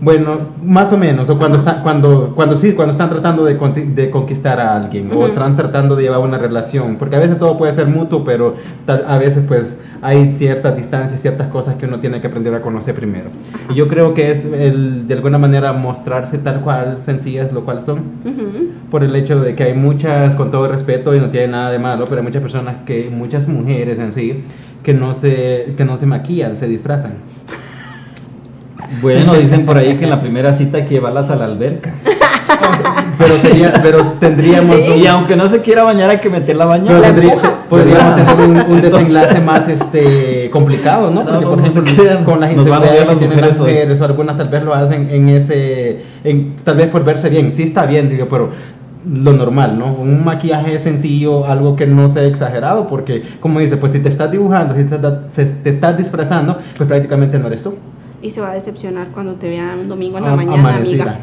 [0.00, 3.54] Bueno, más o menos, o cuando están, cuando, cuando sí, cuando están tratando de,
[3.94, 5.26] de conquistar a alguien, o Ujú.
[5.26, 8.54] están tratando de llevar una relación, porque a veces todo puede ser mutuo, pero
[8.86, 12.62] tal- a veces pues hay ciertas distancias, ciertas cosas que uno tiene que aprender a
[12.62, 13.30] conocer primero.
[13.70, 17.80] Y yo creo que es el, de alguna manera mostrarse tal cual, sencillas, lo cual
[17.80, 17.98] son,
[18.92, 21.80] por el hecho de que hay muchas, con todo respeto, y no tiene nada de
[21.80, 24.44] malo, pero hay muchas personas que, muchas mujeres en sí,
[24.84, 27.14] que no se, que no se maquillan, se disfrazan.
[29.02, 31.92] Bueno, dicen por ahí que en la primera cita hay que llevarlas a la alberca.
[33.18, 34.90] Pero, sería, pero tendríamos Sí.
[34.92, 37.02] un- Y aunque no se quiera bañar, hay que meterla a Pero bañar.
[37.02, 37.36] tendría-
[37.68, 41.24] podríamos tener un, un desenlace Entonces- más este complicado, ¿no?
[41.24, 42.24] No, Porque, no, por ejemplo, crean.
[42.24, 46.04] con las inseguridades que tienen las mujeres o algunas tal vez lo hacen en ese,
[46.22, 48.50] en, tal vez por verse bien, sí está bien, digo, pero
[49.12, 49.86] lo normal, ¿no?
[49.94, 54.30] Un maquillaje sencillo, algo que no sea exagerado, porque, como dice, pues si te estás
[54.30, 55.18] dibujando, si te, estás-
[55.64, 57.74] te estás disfrazando, pues prácticamente no eres tú.
[58.20, 61.02] Y se va a decepcionar cuando te vean un domingo en la Am- mañana, amanecida.
[61.04, 61.18] amiga.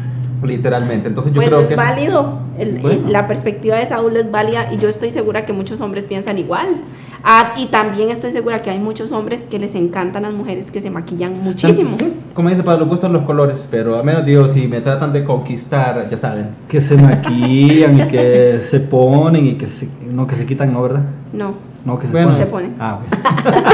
[0.42, 1.08] Literalmente.
[1.08, 1.76] Entonces yo Pues creo es que...
[1.76, 2.38] válido.
[2.58, 3.08] El- el- Bueno.
[3.08, 6.78] la perspectiva de Saúl es válida y yo estoy segura que muchos hombres piensan igual.
[7.22, 10.80] Ah, y también estoy segura que hay muchos hombres que les encantan las mujeres que
[10.80, 11.96] se maquillan muchísimo.
[11.98, 15.12] Sí, como dice, para los gustos los colores, pero a menos digo, si me tratan
[15.12, 16.48] de conquistar, ya saben.
[16.68, 20.82] Que se maquillan y que se ponen y que se, no que se quitan, ¿no,
[20.82, 21.02] verdad?
[21.34, 21.54] No.
[21.84, 22.28] No, que se Bueno.
[22.30, 22.42] ponen.
[22.42, 22.74] Se ponen.
[22.80, 23.66] Ah, bueno.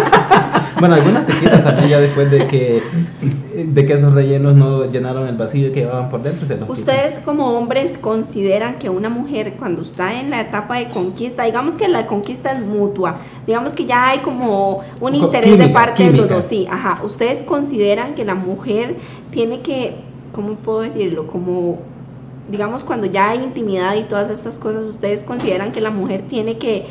[0.79, 2.83] Bueno, algunas se quitan también ya después de que,
[3.65, 6.47] de que esos rellenos no llenaron el vacío que llevaban por dentro.
[6.47, 6.71] Se los quitan.
[6.71, 11.77] ¿Ustedes como hombres consideran que una mujer cuando está en la etapa de conquista, digamos
[11.77, 16.03] que la conquista es mutua, digamos que ya hay como un interés de química, parte
[16.03, 16.35] de los química.
[16.35, 18.97] dos, sí, ajá, ¿ustedes consideran que la mujer
[19.31, 19.97] tiene que,
[20.33, 21.27] ¿cómo puedo decirlo?
[21.27, 21.79] Como,
[22.51, 26.59] digamos, cuando ya hay intimidad y todas estas cosas, ¿ustedes consideran que la mujer tiene
[26.59, 26.85] que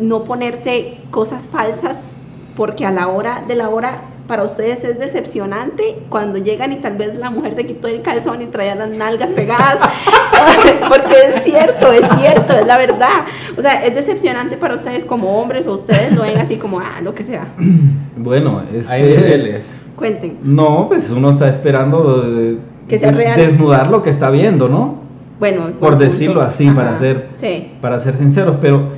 [0.00, 2.11] no ponerse cosas falsas
[2.56, 6.96] porque a la hora de la hora para ustedes es decepcionante cuando llegan y tal
[6.96, 9.78] vez la mujer se quitó el calzón y traía las nalgas pegadas
[10.88, 13.24] porque es cierto, es cierto, es la verdad.
[13.58, 17.00] O sea, es decepcionante para ustedes como hombres o ustedes lo ven así como, ah,
[17.02, 17.46] lo que sea.
[18.16, 19.68] Bueno, este, Hay niveles.
[19.96, 20.36] Cuenten.
[20.42, 23.36] No, pues uno está esperando eh, Que sea real.
[23.36, 24.96] desnudar lo que está viendo, ¿no?
[25.40, 26.46] Bueno, Por decirlo punto.
[26.46, 27.72] así, para ser- Sí.
[27.80, 28.90] Para ser sinceros, pero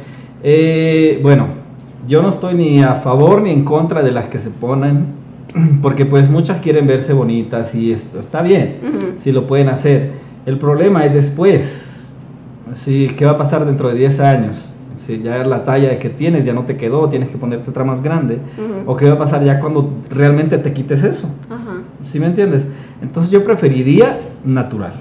[0.43, 1.49] eh, bueno,
[2.07, 5.07] yo no estoy ni a favor ni en contra de las que se ponen,
[5.83, 10.13] porque pues muchas quieren verse bonitas y esto está bien, si lo pueden hacer.
[10.47, 12.11] El problema es después,
[12.73, 14.71] si, ¿qué va a pasar dentro de 10 años?
[14.95, 18.03] Si ya la talla que tienes ya no te quedó, tienes que ponerte otra más
[18.03, 18.39] grande.
[18.87, 21.29] ¿O qué va a pasar ya cuando realmente te quites eso?
[21.51, 21.83] Ajá.
[22.01, 22.67] ¿Sí me entiendes?
[23.03, 24.95] Entonces yo preferiría natural.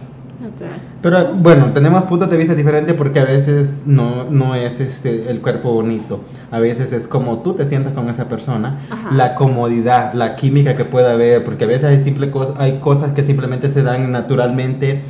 [1.01, 5.41] Pero bueno, tenemos puntos de vista diferentes porque a veces no, no es este, el
[5.41, 6.21] cuerpo bonito.
[6.51, 9.11] A veces es como tú te sientas con esa persona, Ajá.
[9.13, 13.13] la comodidad, la química que pueda haber, porque a veces hay, simple cos- hay cosas
[13.13, 15.01] que simplemente se dan naturalmente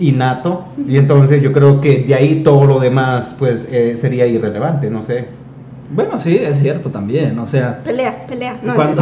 [0.00, 4.90] innato y entonces yo creo que de ahí todo lo demás pues eh, sería irrelevante,
[4.90, 5.26] no sé.
[5.90, 7.82] Bueno, sí, es cierto también, o sea...
[7.82, 8.58] Pelea, pelea.
[8.62, 9.00] No, cuando...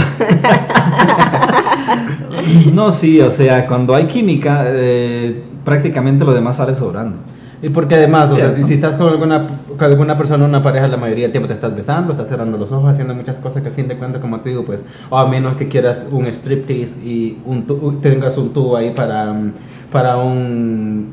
[2.72, 7.18] no, sí, o sea, cuando hay química, eh, prácticamente lo demás sale sobrando.
[7.62, 9.46] Y porque además, o sea, si, si estás con alguna,
[9.78, 12.70] con alguna persona, una pareja, la mayoría del tiempo te estás besando, estás cerrando los
[12.70, 15.26] ojos, haciendo muchas cosas que a fin de cuentas, como te digo, pues, o a
[15.26, 19.52] menos que quieras un striptease y un tu- tengas un tubo ahí para, mm,
[19.90, 21.06] para un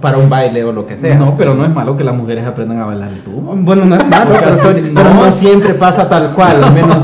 [0.00, 1.16] para un baile o lo que sea.
[1.16, 3.54] No, pero no es malo que las mujeres aprendan a bailar el tubo.
[3.56, 6.72] Bueno, no es malo, pero, soy- no pero no es- siempre pasa tal cual, al
[6.74, 6.96] menos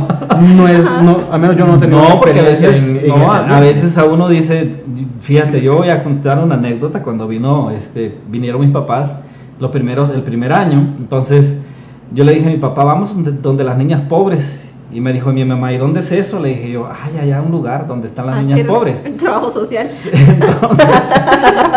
[0.56, 3.18] no es, no, al menos yo no he tenido No, porque a veces, en- en
[3.20, 4.82] no, a, a veces a uno dice,
[5.20, 9.16] fíjate, yo voy a contar una anécdota cuando vino, este, vinieron mis papás
[9.58, 11.58] los primeros, el primer año, entonces
[12.12, 15.32] yo le dije a mi papá, vamos donde, donde las niñas pobres, y me dijo
[15.32, 16.38] mi mamá, ¿y dónde es eso?
[16.38, 19.02] Le dije yo, ay, allá un lugar donde están las niñas hacer pobres.
[19.04, 19.88] El trabajo social.
[20.12, 20.86] Entonces,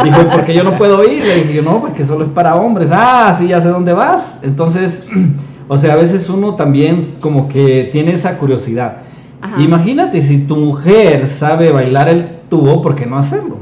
[0.04, 1.24] dijo, ¿y por qué yo no puedo ir?
[1.24, 2.90] Le dije yo, no, porque solo es para hombres.
[2.92, 4.40] Ah, sí, ya sé dónde vas.
[4.44, 5.08] Entonces,
[5.70, 8.98] o sea, a veces uno también como que tiene esa curiosidad.
[9.42, 9.62] Ajá.
[9.62, 13.60] Imagínate si tu mujer sabe bailar el tubo, ¿por qué no hacerlo?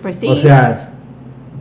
[0.00, 0.28] Pues sí.
[0.28, 0.92] O sea,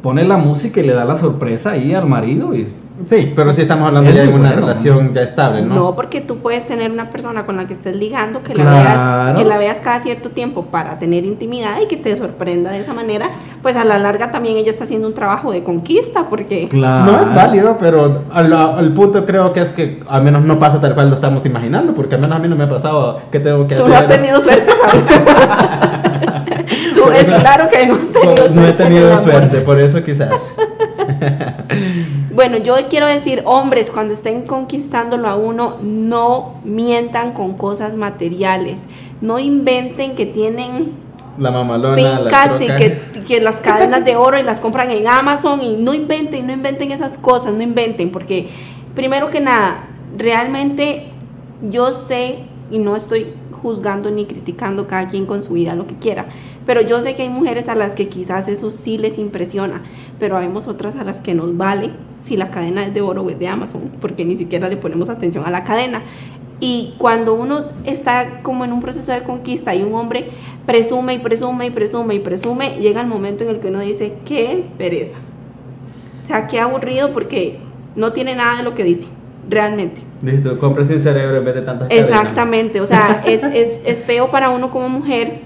[0.01, 2.71] pone la música y le da la sorpresa ahí al marido y
[3.07, 4.55] Sí, pero sí estamos hablando Es ya de una bueno.
[4.61, 5.75] relación ya estable, ¿no?
[5.75, 5.95] ¿no?
[5.95, 8.71] porque tú puedes tener una persona con la que estés ligando, que, Claro.
[8.71, 8.77] la
[9.25, 12.79] veas, que la veas cada cierto tiempo para tener intimidad y que te sorprenda de
[12.79, 16.67] esa manera, pues a la larga también ella está haciendo un trabajo de conquista, porque
[16.69, 17.11] claro.
[17.11, 20.79] No es válido, pero al, al punto creo que es que al menos no pasa
[20.81, 23.39] tal cual lo estamos imaginando, porque al menos a mí no me ha pasado que
[23.39, 23.93] tengo que tú hacer.
[23.93, 25.03] no has tenido suerte, ¿sabes?
[26.95, 28.83] tú es claro que no has tenido No, no he suerte.
[28.83, 30.53] tenido suerte, por eso quizás.
[32.33, 38.87] Bueno, yo quiero decir, hombres, cuando estén conquistándolo a uno, no mientan con cosas materiales.
[39.21, 40.93] No inventen que tienen
[41.37, 45.07] La mamalona, fincas la y que, que las cadenas de oro y las compran en
[45.07, 48.47] Amazon y no inventen, no inventen esas cosas, no inventen, porque
[48.95, 51.07] primero que nada, realmente
[51.69, 52.39] yo sé
[52.69, 56.25] y no estoy juzgando ni criticando cada quien con su vida lo que quiera,
[56.65, 59.81] pero yo sé que hay mujeres a las que quizás eso sí les impresiona,
[60.19, 63.29] pero habemos otras a las que nos vale si la cadena es de oro o
[63.29, 66.01] es de Amazon, porque ni siquiera le ponemos atención a la cadena.
[66.59, 70.27] Y cuando uno está como en un proceso de conquista y un hombre
[70.67, 74.13] presume y presume y presume y presume, llega el momento en el que uno dice,
[74.25, 75.17] qué pereza.
[76.21, 77.57] O sea, qué aburrido porque
[77.95, 79.07] no tiene nada de lo que dice,
[79.49, 80.01] realmente.
[80.21, 82.09] Listo, compres un cerebro en vez de tantas cadenas.
[82.09, 85.41] Exactamente, o sea, es, es, es feo para uno como mujer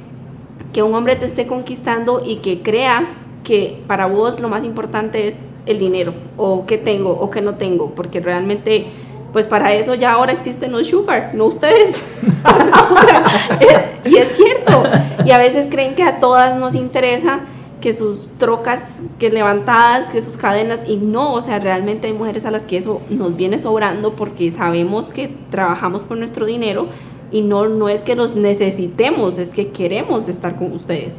[0.75, 3.07] que un hombre te esté conquistando y que crea
[3.45, 7.55] que para vos lo más importante es el dinero, o qué tengo, o qué no
[7.55, 8.88] tengo, porque realmente,
[9.31, 12.03] pues para eso ya ahora existen los sugar, no ustedes.
[12.91, 14.83] O sea, y es cierto,
[15.23, 17.39] y a veces creen que a todas nos interesa
[17.79, 18.83] que sus trocas
[19.17, 22.75] que levantadas, que sus cadenas, y no, o sea, realmente hay mujeres a las que
[22.75, 26.89] eso nos viene sobrando porque sabemos que trabajamos por nuestro dinero
[27.31, 31.15] y no, no es que los necesitemos, es que queremos estar con ustedes.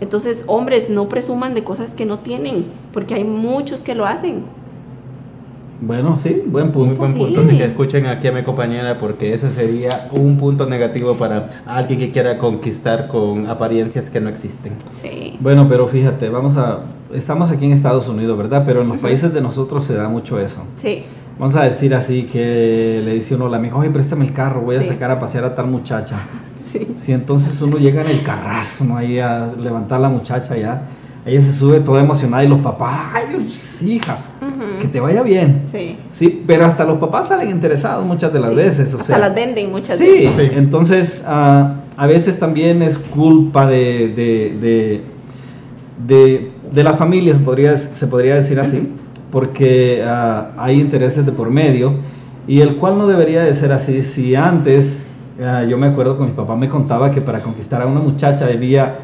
[0.00, 4.44] Entonces, hombres, no presuman de cosas que no tienen, porque hay muchos que lo hacen.
[5.78, 6.96] Bueno, sí, buen Muy punto.
[6.96, 7.18] buen Sí.
[7.18, 11.62] punto, así que escuchen aquí a mi compañera porque ese sería un punto negativo para
[11.66, 14.72] alguien que quiera conquistar con apariencias que no existen.
[14.88, 15.36] Sí.
[15.38, 16.80] Bueno, pero fíjate, vamos a
[17.12, 18.62] estamos aquí en Estados Unidos, ¿verdad?
[18.64, 20.62] Pero en los países de nosotros se da mucho eso.
[20.76, 21.02] Sí.
[21.38, 24.62] Vamos a decir así que le dice uno a la amiga, oye, préstame el carro,
[24.62, 24.88] voy a Sí.
[24.88, 26.16] sacar a pasear a tal muchacha.
[26.66, 26.88] Sí.
[26.94, 28.96] Si entonces uno llega en el carrazo, ¿no?
[28.96, 30.82] Ahí a levantar a la muchacha ya.
[31.24, 34.18] Ella se sube toda emocionada y los papás, ay, sí, hija,
[34.80, 35.62] que te vaya bien.
[35.66, 35.96] Sí.
[36.10, 38.56] Sí, pero hasta los papás salen interesados muchas de las Sí.
[38.56, 38.92] veces.
[38.94, 40.32] O Hasta sea, las venden muchas sí, veces.
[40.36, 40.50] Sí.
[40.56, 45.00] entonces ah, a veces también es culpa de, de, de,
[46.06, 48.92] de, de las familias, podría, se podría decir así,
[49.30, 51.94] porque ah, hay intereses de por medio
[52.46, 54.02] y el cual no debería de ser así.
[54.02, 57.86] Si antes, ah, yo me acuerdo que mi papá me contaba que para conquistar a
[57.86, 58.98] una muchacha debía...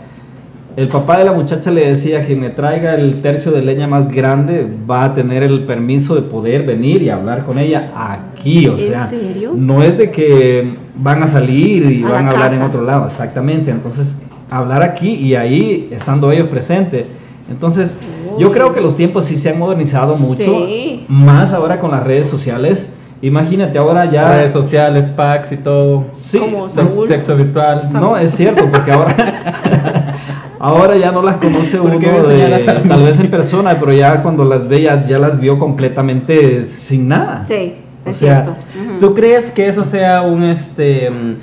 [0.75, 4.11] El papá de la muchacha le decía que me traiga el tercio de leña más
[4.11, 8.79] grande, va a tener el permiso de poder venir y hablar con ella aquí, o
[8.79, 9.53] ¿En sea, serio?
[9.55, 12.69] no es de que van a salir y A van a hablar en casa.
[12.71, 13.71] otro lado, exactamente.
[13.71, 14.17] Entonces,
[14.49, 17.05] hablar aquí y ahí estando ellos presentes.
[17.51, 17.95] Entonces,
[18.39, 21.05] yo creo que los tiempos sí se han modernizado mucho, Sí.
[21.09, 22.87] más ahora con las redes sociales.
[23.21, 26.07] Imagínate ahora ya Redes sociales, packs y todo.
[26.21, 27.07] Sí, Como Sex- Saúl.
[27.07, 27.87] Sexo virtual.
[27.95, 29.15] no, es cierto, porque ahora,
[30.59, 34.45] ahora ya no las conoce ¿Por uno de, tal vez en persona, pero ya cuando
[34.45, 37.45] las ve ya, ya las vio completamente sin nada.
[37.47, 38.57] Sí, O es sea, cierto.
[38.99, 41.37] ¿Tú crees que eso sea un este mm,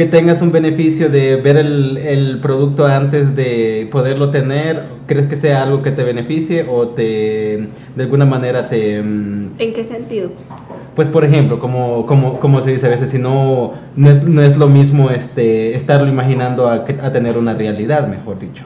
[0.00, 5.36] que tengas un beneficio de ver el, el producto antes de poderlo tener, ¿crees que
[5.36, 10.30] sea algo que te beneficie o te de alguna manera te mm, ¿En qué sentido?
[10.96, 14.40] pues por ejemplo, como, como, como se dice a veces, si no, no es, no
[14.40, 18.64] es lo mismo este, estarlo imaginando a, tener una realidad, mejor dicho.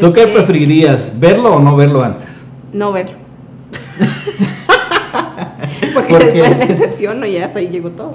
[0.00, 1.12] ¿Tú Es qué que- preferirías?
[1.20, 2.48] ¿Verlo o no verlo antes?
[2.72, 3.14] No verlo.
[5.94, 6.32] Porque ¿Por qué?
[6.32, 8.10] después me decepciono y hasta ahí llegó todo.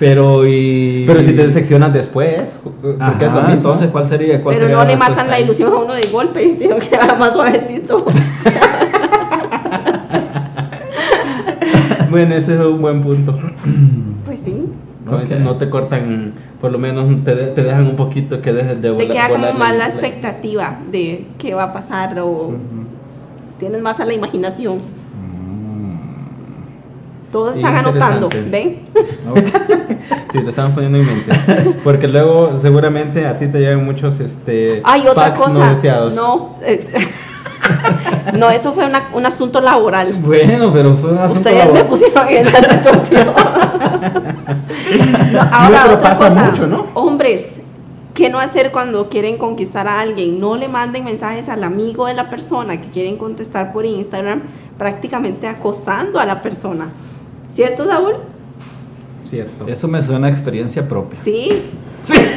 [0.00, 1.04] Pero y...
[1.06, 3.52] Pero si te decepcionas después, porque Ajá, es lo mismo.
[3.54, 4.42] entonces, ¿cuál sería?
[4.42, 7.14] cuál Pero sería no le matan la ilusión a uno de golpe digo que haga
[7.16, 8.06] más suavecito.
[12.10, 13.38] Bueno, ese es un buen punto.
[14.24, 14.64] Pues sí.
[15.06, 15.44] Como dicen, Ok.
[15.44, 18.88] No te cortan, por lo menos te, de- te dejan un poquito que dejes de
[18.88, 19.08] Te volar.
[19.10, 22.52] queda como más la expectativa de qué va a pasar o
[23.58, 24.78] tienes más a la imaginación.
[27.32, 28.28] Todos están anotando.
[28.48, 28.80] ¿ven?
[29.30, 29.38] Ok.
[30.32, 31.32] Sí, lo estamos poniendo en mente.
[31.84, 35.58] Porque luego seguramente a ti te llegan muchos este, Hay otra packs cosa.
[35.58, 36.14] no deseados.
[36.14, 36.92] No, es-
[38.34, 40.12] no, eso fue una- un asunto laboral.
[40.14, 41.86] Bueno, pero fue un asunto Ustedes me laboral.
[41.86, 43.28] pusieron en esa situación.
[45.32, 46.44] No, ahora, otra pasa cosa.
[46.50, 46.86] mucho, ¿no?
[46.94, 47.60] Hombres,
[48.14, 50.40] ¿qué no hacer cuando quieren conquistar a alguien?
[50.40, 54.42] No le manden mensajes al amigo de la persona que quieren contestar por Instagram,
[54.76, 56.88] prácticamente acosando a la persona.
[57.50, 58.14] ¿Cierto, Saúl?
[59.26, 59.66] Cierto.
[59.68, 61.18] Eso me suena a experiencia propia.
[61.22, 61.62] Sí.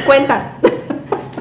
[0.06, 0.56] Cuenta.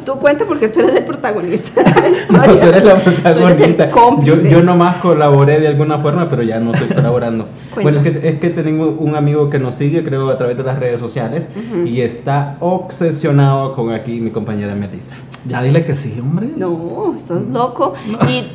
[0.06, 2.60] Tú cuenta porque tú eres el protagonista de la No, historia.
[2.60, 4.24] tú eres la Tú eres el protagonista.
[4.24, 7.48] Yo, yo nomás colaboré de alguna forma, pero ya no estoy colaborando.
[7.82, 10.64] Bueno, es que, es que tenemos un amigo que nos sigue, creo, a través de
[10.64, 11.86] las redes sociales Ujú.
[11.88, 15.16] y está obsesionado con aquí mi compañera Melissa.
[15.48, 16.50] Ya dile que sí, hombre.
[16.56, 17.94] No, estás loco.
[18.30, 18.46] Y,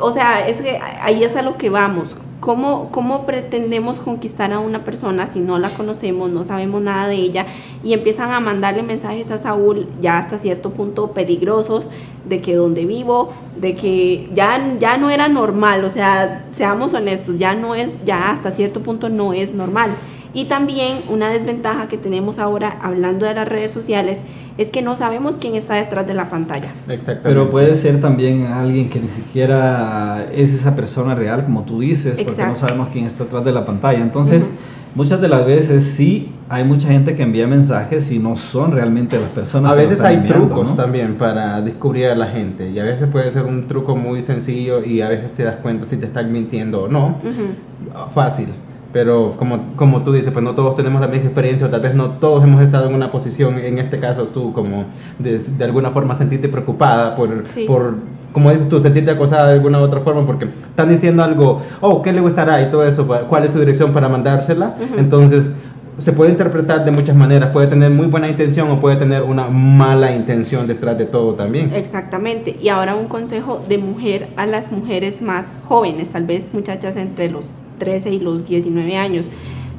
[0.00, 2.16] o sea, es que ahí es a lo que vamos.
[2.40, 7.16] ¿Cómo, ¿Cómo pretendemos conquistar a una persona si no la conocemos, no sabemos nada de
[7.16, 7.46] ella
[7.82, 11.90] y empiezan a mandarle mensajes a Saúl ya hasta cierto punto peligrosos
[12.28, 17.38] de que donde vivo, de que ya, ya no era normal, o sea, seamos honestos,
[17.38, 19.90] ya no es, ya hasta cierto punto no es normal.
[20.34, 24.22] Y también una desventaja que tenemos ahora hablando de las redes sociales
[24.58, 26.72] es que no sabemos quién está detrás de la pantalla.
[26.88, 27.28] Exactamente.
[27.28, 32.20] Pero puede ser también alguien que ni siquiera es esa persona real, como tú dices,
[32.20, 34.00] porque no sabemos quién está atrás de la pantalla.
[34.00, 34.50] Entonces,
[34.96, 39.16] muchas de las veces sí hay mucha gente que envía mensajes y no son realmente
[39.20, 39.70] las personas.
[39.70, 40.74] A veces hay enviando, trucos ¿no?
[40.74, 44.82] también para descubrir a la gente y a veces puede ser un truco muy sencillo
[44.82, 47.18] y a veces te das cuenta si te están mintiendo o no.
[48.12, 48.48] Fácil.
[48.92, 51.94] Pero como, como tú dices, pues no todos tenemos la misma experiencia o tal vez
[51.94, 54.86] no todos hemos estado en una posición, en este caso tú, como
[55.18, 57.64] de, de alguna forma sentirte preocupada por, Sí.
[57.66, 57.96] por,
[58.32, 62.00] como dices tú, sentirte acosada de alguna u otra forma porque están diciendo algo, oh,
[62.02, 62.62] ¿qué le gustará?
[62.62, 64.76] Y todo eso, ¿cuál es su dirección para mandársela?
[64.96, 65.52] Entonces,
[65.98, 69.48] se puede interpretar de muchas maneras, puede tener muy buena intención o puede tener una
[69.48, 71.72] mala intención detrás de todo también.
[71.74, 72.56] Exactamente.
[72.62, 77.28] Y ahora un consejo de mujer a las mujeres más jóvenes, tal vez muchachas entre
[77.30, 79.26] los 13 y los 19 años.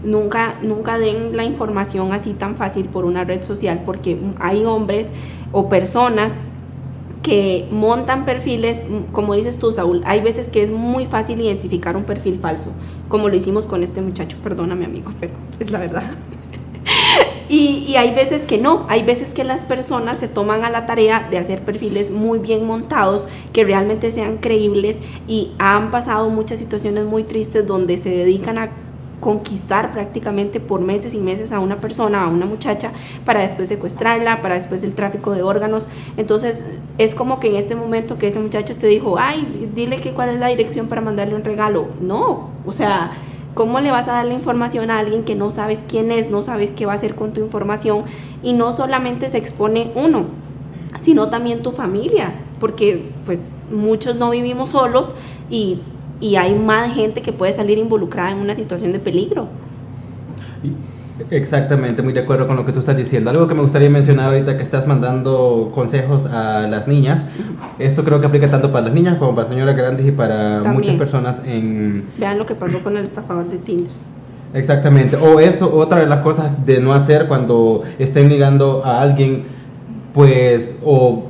[0.03, 5.11] Nunca, nunca den la información así tan fácil por una red social porque hay hombres
[5.51, 6.43] o personas
[7.21, 12.03] que montan perfiles, como dices tú, Saúl, hay veces que es muy fácil identificar un
[12.03, 12.71] perfil falso,
[13.09, 16.03] como lo hicimos con este muchacho, perdóname amigo, pero es la verdad.
[17.49, 20.85] Y, y hay veces que no, hay veces que las personas se toman a la
[20.85, 26.59] tarea de hacer perfiles muy bien montados, que realmente sean creíbles y han pasado muchas
[26.59, 28.69] situaciones muy tristes donde se dedican a
[29.19, 32.91] conquistar prácticamente por meses y meses a una persona, a una muchacha,
[33.25, 35.87] para después secuestrarla, para después el tráfico de órganos.
[36.17, 36.63] Entonces
[36.97, 40.29] es como que en este momento que ese muchacho te dijo, ay, dile que cuál
[40.29, 41.87] es la dirección para mandarle un regalo.
[42.01, 43.11] No, o sea,
[43.53, 46.43] ¿Cómo le vas a dar la información a alguien que no sabes quién es, no
[46.43, 48.03] sabes qué va a hacer con tu información?
[48.43, 50.25] Y no solamente se expone uno,
[50.99, 55.15] sino también tu familia, porque pues muchos no vivimos solos
[55.49, 55.79] y,
[56.21, 59.47] y hay más gente que puede salir involucrada en una situación de peligro.
[61.29, 63.29] Exactamente, muy de acuerdo con lo que tú estás diciendo.
[63.29, 67.25] Algo que me gustaría mencionar ahorita que estás mandando consejos a las niñas,
[67.77, 70.75] esto creo que aplica tanto para las niñas como para señoras grandes y para También.
[70.75, 72.05] muchas personas en...
[72.17, 73.91] Vean lo que pasó con el estafador de Tinder.
[74.53, 79.43] Exactamente, o eso, otra de las cosas de no hacer cuando estén ligando a alguien,
[80.13, 81.28] pues, o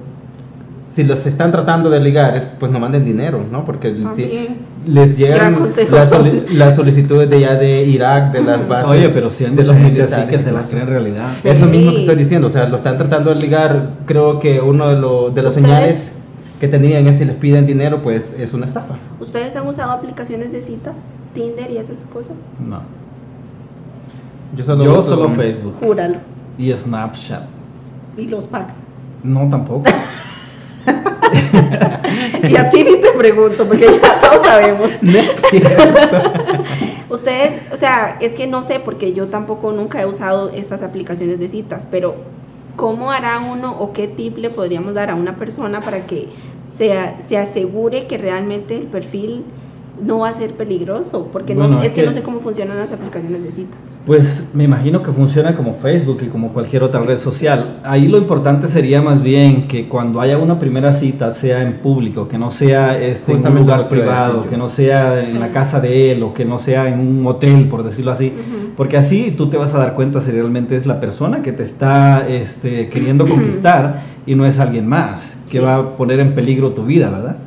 [0.99, 3.63] si los están tratando de ligar, es, pues no manden dinero, ¿no?
[3.63, 4.49] Porque si
[4.85, 5.57] les llegan
[5.91, 8.89] las, soli- las solicitudes de ya de Irak, de las bases.
[8.91, 10.67] Oye, pero si de los gente así militares, que se la ¿no?
[10.67, 11.29] cree en realidad.
[11.41, 11.47] Sí.
[11.47, 13.91] Es lo mismo que estoy diciendo, o sea, lo están tratando de ligar.
[14.05, 16.15] Creo que uno de, lo- de las señales
[16.59, 18.95] que tendrían es si les piden dinero, pues es una estafa.
[19.21, 21.05] ¿Ustedes han usado aplicaciones de citas?
[21.33, 22.35] Tinder y esas cosas.
[22.59, 22.81] No.
[24.57, 26.17] Yo solo, Yo uso- solo Facebook Júralo.
[26.57, 27.43] y Snapchat.
[28.17, 28.73] y los packs.
[29.23, 29.83] No, tampoco.
[32.43, 34.91] y a ti ni te pregunto, porque ya todos sabemos.
[35.01, 36.63] No es cierto.
[37.09, 41.39] Ustedes, o sea, es que no sé, porque yo tampoco nunca he usado estas aplicaciones
[41.39, 42.15] de citas, pero
[42.75, 46.29] ¿cómo hará uno o qué tip le podríamos dar a una persona para que
[46.77, 49.43] se, se asegure que realmente el perfil
[50.03, 51.27] no va a ser peligroso?
[51.31, 53.97] Porque no, es es que, que- no sé cómo funcionan las aplicaciones de citas.
[54.05, 57.79] Pues me imagino que funciona como Facebook y como cualquier otra red social.
[57.83, 62.27] Ahí lo importante sería más bien que cuando haya una primera cita sea en público,
[62.27, 65.33] que no sea este, en un lugar privado, que no sea en Sí.
[65.33, 68.33] la casa de él o que no sea en un hotel, por decirlo así.
[68.77, 71.63] Porque así tú te vas a dar cuenta si realmente es la persona que te
[71.63, 75.59] está este, queriendo conquistar y no es alguien más que Sí.
[75.59, 77.37] va a poner en peligro tu vida, ¿verdad?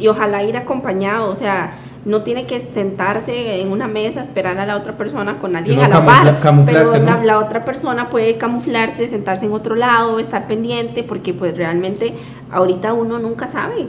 [0.00, 1.74] Y ojalá ir acompañado, o sea,
[2.04, 5.88] no tiene que sentarse en una mesa, esperar a la otra persona con alguien a
[5.88, 7.22] la par, pero la, ¿no?
[7.22, 12.14] la otra persona puede camuflarse, sentarse en otro lado, estar pendiente, porque pues realmente
[12.50, 13.86] ahorita uno nunca sabe.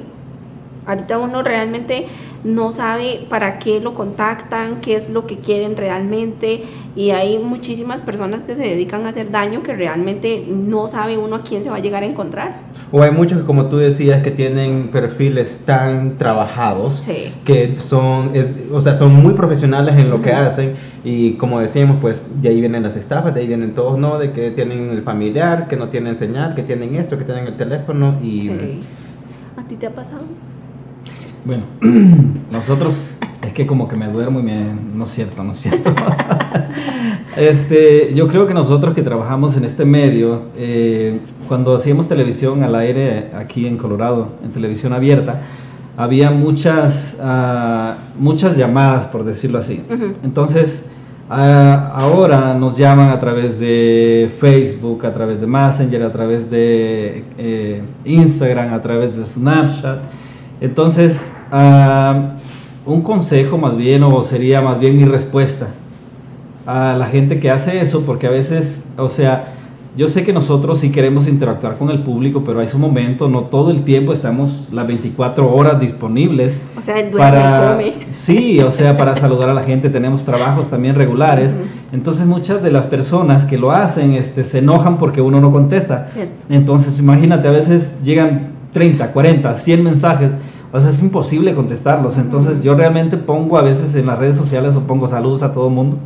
[0.86, 2.08] Ahorita uno realmente
[2.44, 6.64] no sabe para qué lo contactan, qué es lo que quieren realmente
[6.96, 11.38] y hay muchísimas personas que se dedican a hacer daño que realmente no sabe uno
[11.38, 12.56] a quién se va a llegar a encontrar.
[12.92, 17.30] O hay muchos que, como tú decías, que tienen perfiles tan trabajados Sí.
[17.46, 20.40] que son, es- o sea, son muy profesionales en lo que Ujú.
[20.40, 20.76] hacen
[21.06, 24.20] y como decíamos, pues de ahí vienen las estafas, de ahí vienen todos, ¿no?
[24.20, 27.56] De que tienen el familiar, que no tienen señal, que tienen esto, que tienen el
[27.56, 28.42] teléfono y...
[28.42, 28.80] Sí.
[29.56, 30.24] ¿A ti te ha pasado?
[31.46, 31.64] Bueno,
[32.52, 35.94] nosotros es que como que me duermo y me no es cierto, no es cierto.
[37.38, 41.20] este, yo creo que nosotros que trabajamos en este medio, eh,
[41.50, 45.42] cuando hacíamos televisión al aire aquí en Colorado, en televisión abierta,
[45.98, 49.84] había muchas ah, muchas llamadas, por decirlo así.
[50.24, 50.86] Entonces,
[51.30, 57.26] ah, ahora nos llaman a través de Facebook, a través de Messenger, a través de
[57.38, 60.23] eh, Instagram, a través de Snapchat.
[60.64, 62.36] Entonces, ah,
[62.86, 65.68] un consejo más bien, o sería más bien mi respuesta
[66.66, 69.56] a la gente que hace eso, porque a veces, o sea,
[69.98, 73.42] yo sé que nosotros sí queremos interactuar con el público, pero hay su momento, no
[73.42, 77.92] todo el tiempo estamos las 24 horas disponibles O sea, el para come.
[78.14, 81.54] sí, o sea, para saludar a la gente tenemos trabajos también regulares.
[81.92, 86.06] Entonces muchas de las personas que lo hacen este, se enojan porque uno no contesta.
[86.06, 86.46] Cierto.
[86.50, 90.32] Entonces imagínate, a veces llegan 30, 40, 100 mensajes.
[90.72, 92.18] O sea, es imposible contestarlos.
[92.18, 95.68] Entonces yo realmente pongo a veces en las redes sociales o pongo saludos a todo
[95.68, 95.98] el mundo.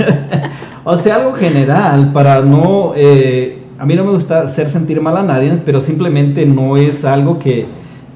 [0.84, 2.92] o sea, algo general para no...
[2.94, 7.06] eh, a mí no me gusta hacer sentir mal a nadie, pero simplemente no es
[7.06, 7.64] algo que,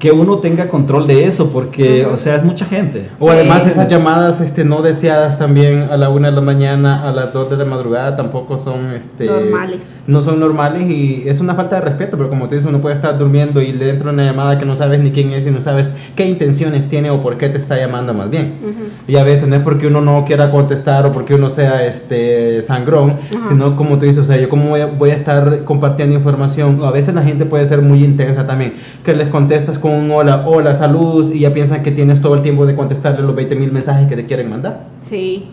[0.05, 3.09] que uno tenga control de eso, porque, o sea, es mucha gente.
[3.17, 3.31] O Sí.
[3.31, 7.33] además esas llamadas este, no deseadas también a la una de la mañana, a las
[7.33, 10.03] 2 de la madrugada, tampoco son este, Normales.
[10.05, 12.93] No son normales y es una falta de respeto, pero como tú dices, uno puede
[12.93, 15.59] estar durmiendo y le entra una llamada que no sabes ni quién es y no
[15.63, 18.59] sabes qué intenciones tiene o por qué te está llamando más bien.
[18.63, 18.73] Ujú.
[19.07, 22.61] Y a veces no es porque uno no quiera contestar o porque uno sea este
[22.61, 23.49] sangrón, Ajá.
[23.49, 26.79] sino como tú dices, o sea, yo como voy a, voy a estar compartiendo información,
[26.79, 30.11] o a veces la gente puede ser muy intensa también, que les contestas con un
[30.11, 33.55] hola, hola, saludos, y ya piensan que tienes todo el tiempo de contestarle los 20
[33.55, 34.87] mil mensajes que te quieren mandar.
[35.01, 35.47] Sí.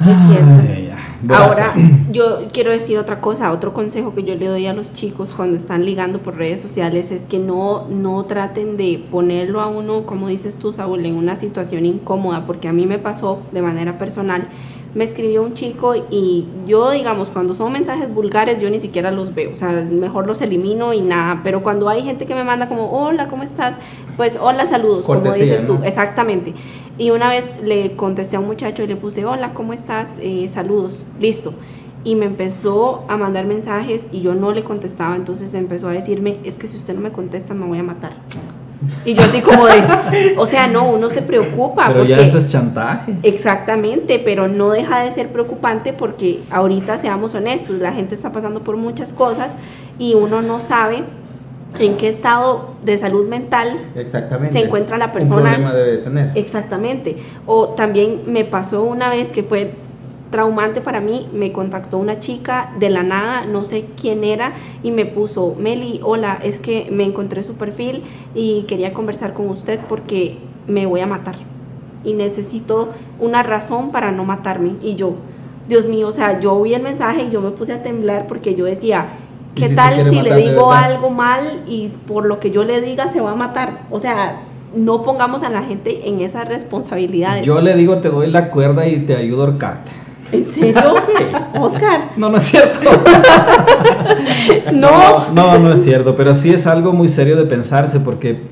[0.00, 0.60] Es cierto.
[0.60, 0.90] Ay.
[1.28, 1.74] Ahora,
[2.10, 5.56] yo quiero decir otra cosa, otro consejo que yo le doy a los chicos cuando
[5.56, 10.28] están ligando por redes sociales es que no, no traten de ponerlo a uno, como
[10.28, 14.48] dices tú, Saúl, en una situación incómoda, porque a mí me pasó de manera personal.
[14.94, 19.34] Me escribió un chico y yo, digamos, cuando son mensajes vulgares, yo ni siquiera los
[19.34, 22.68] veo, o sea, mejor los elimino y nada, pero cuando hay gente que me manda
[22.68, 23.78] como, hola, ¿cómo estás?
[24.16, 25.84] Pues, hola, saludos, como dices tú, ¿no?
[25.84, 26.54] Exactamente.
[26.98, 30.12] Y una vez le contesté a un muchacho y le puse, hola, ¿cómo estás?
[30.20, 31.54] Eh, saludos, listo.
[32.02, 36.38] Y me empezó a mandar mensajes y yo no le contestaba, entonces empezó a decirme,
[36.44, 38.12] es que si usted no me contesta me voy a matar.
[39.04, 41.86] Y yo así como de, o sea, no, uno se preocupa.
[41.88, 43.14] Pero porque, ya eso es chantaje.
[43.22, 48.60] Exactamente, pero no deja de ser preocupante porque ahorita seamos honestos, la gente está pasando
[48.62, 49.56] por muchas cosas
[49.98, 51.04] y uno no sabe
[51.78, 54.52] en qué estado de salud mental Exactamente.
[54.52, 55.42] se encuentra la Un persona.
[55.42, 56.32] problema debe de tener.
[56.34, 57.16] Exactamente.
[57.46, 59.74] O también me pasó una vez que fue
[60.30, 64.92] traumante para mí, me contactó una chica de la nada, no sé quién era, y
[64.92, 68.02] me puso, Meli, hola, es que me encontré su perfil
[68.34, 71.36] y quería conversar con usted porque me voy a matar.
[72.04, 74.76] Y necesito una razón para no matarme.
[74.80, 75.14] Y yo,
[75.68, 78.54] Dios mío, o sea, yo vi el mensaje y yo me puse a temblar porque
[78.54, 79.08] yo decía,
[79.54, 82.64] ¿Y ¿qué si tal si le matar digo algo mal y por lo que yo
[82.64, 83.80] le diga se va a matar?
[83.90, 84.42] O sea,
[84.74, 87.44] no pongamos a la gente en esas responsabilidades.
[87.44, 89.90] Yo le digo, te doy la cuerda y te ayudo a ahorcarte.
[90.32, 90.94] ¿En serio?
[91.54, 92.10] Oscar.
[92.16, 92.90] No, no es cierto.
[94.72, 95.32] no.
[95.32, 95.58] no.
[95.58, 98.42] No, es cierto, pero sí es algo muy serio de pensarse porque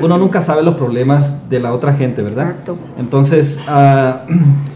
[0.00, 2.50] uno nunca sabe los problemas de la otra gente, ¿verdad?
[2.50, 2.76] Exacto.
[2.98, 4.22] Entonces, ah,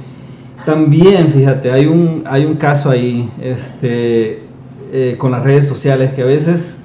[0.67, 4.43] también, fíjate, hay un, hay un caso ahí este,
[4.93, 6.79] eh, con las redes sociales que a veces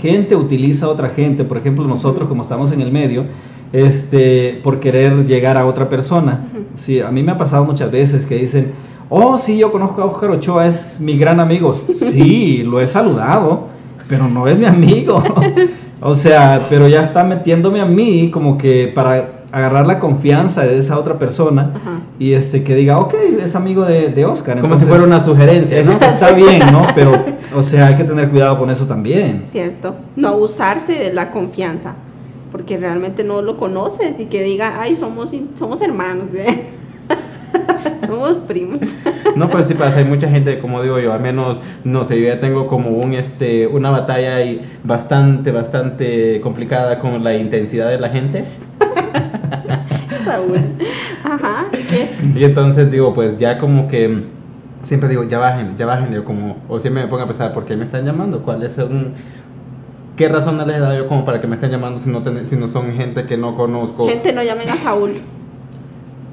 [0.00, 3.24] gente utiliza a otra gente, por ejemplo nosotros como estamos en el medio,
[3.72, 6.46] este, por querer llegar a otra persona.
[6.74, 8.72] Sí, a mí me ha pasado muchas veces que dicen,
[9.14, 11.74] oh, sí, yo conozco a Oscar Ochoa, es mi gran amigo.
[11.98, 13.68] Sí, lo he saludado,
[14.08, 15.22] pero no es mi amigo.
[16.00, 20.78] o sea, pero ya está metiéndome a mí como que para agarrar la confianza de
[20.78, 21.74] esa otra persona
[22.18, 24.60] y este que diga, ok, es amigo de, de Oscar.
[24.60, 25.92] Como si fuera una sugerencia, ¿no?
[26.00, 26.84] Está bien, ¿no?
[26.92, 27.12] Pero,
[27.54, 29.44] o sea, hay que tener cuidado con eso también.
[29.46, 29.94] Cierto.
[30.16, 31.94] No abusarse de la confianza,
[32.50, 36.26] porque realmente no lo conoces y que diga, ay, somos, somos hermanos.
[36.34, 36.64] ¿eh?
[38.06, 38.96] Somos primos.
[39.36, 42.28] No, pero sí pasa, hay mucha gente, como digo yo, al menos, no sé, yo
[42.28, 47.98] ya tengo como un, este, una batalla ahí bastante, bastante complicada con la intensidad de
[47.98, 48.44] la gente.
[51.24, 52.10] Ajá, ¿y qué?
[52.36, 54.22] Y entonces digo, pues ya como que
[54.82, 57.64] siempre digo, ya bajen, ya bajen, yo como, o siempre me pongo a pensar, ¿por
[57.64, 58.42] qué me están llamando?
[58.42, 59.14] ¿Cuál es un,
[60.16, 62.56] qué razón les he dado yo como para que me estén llamando si no, si
[62.56, 64.06] no son gente que no conozco?
[64.06, 65.12] Gente, no llamen a Saúl.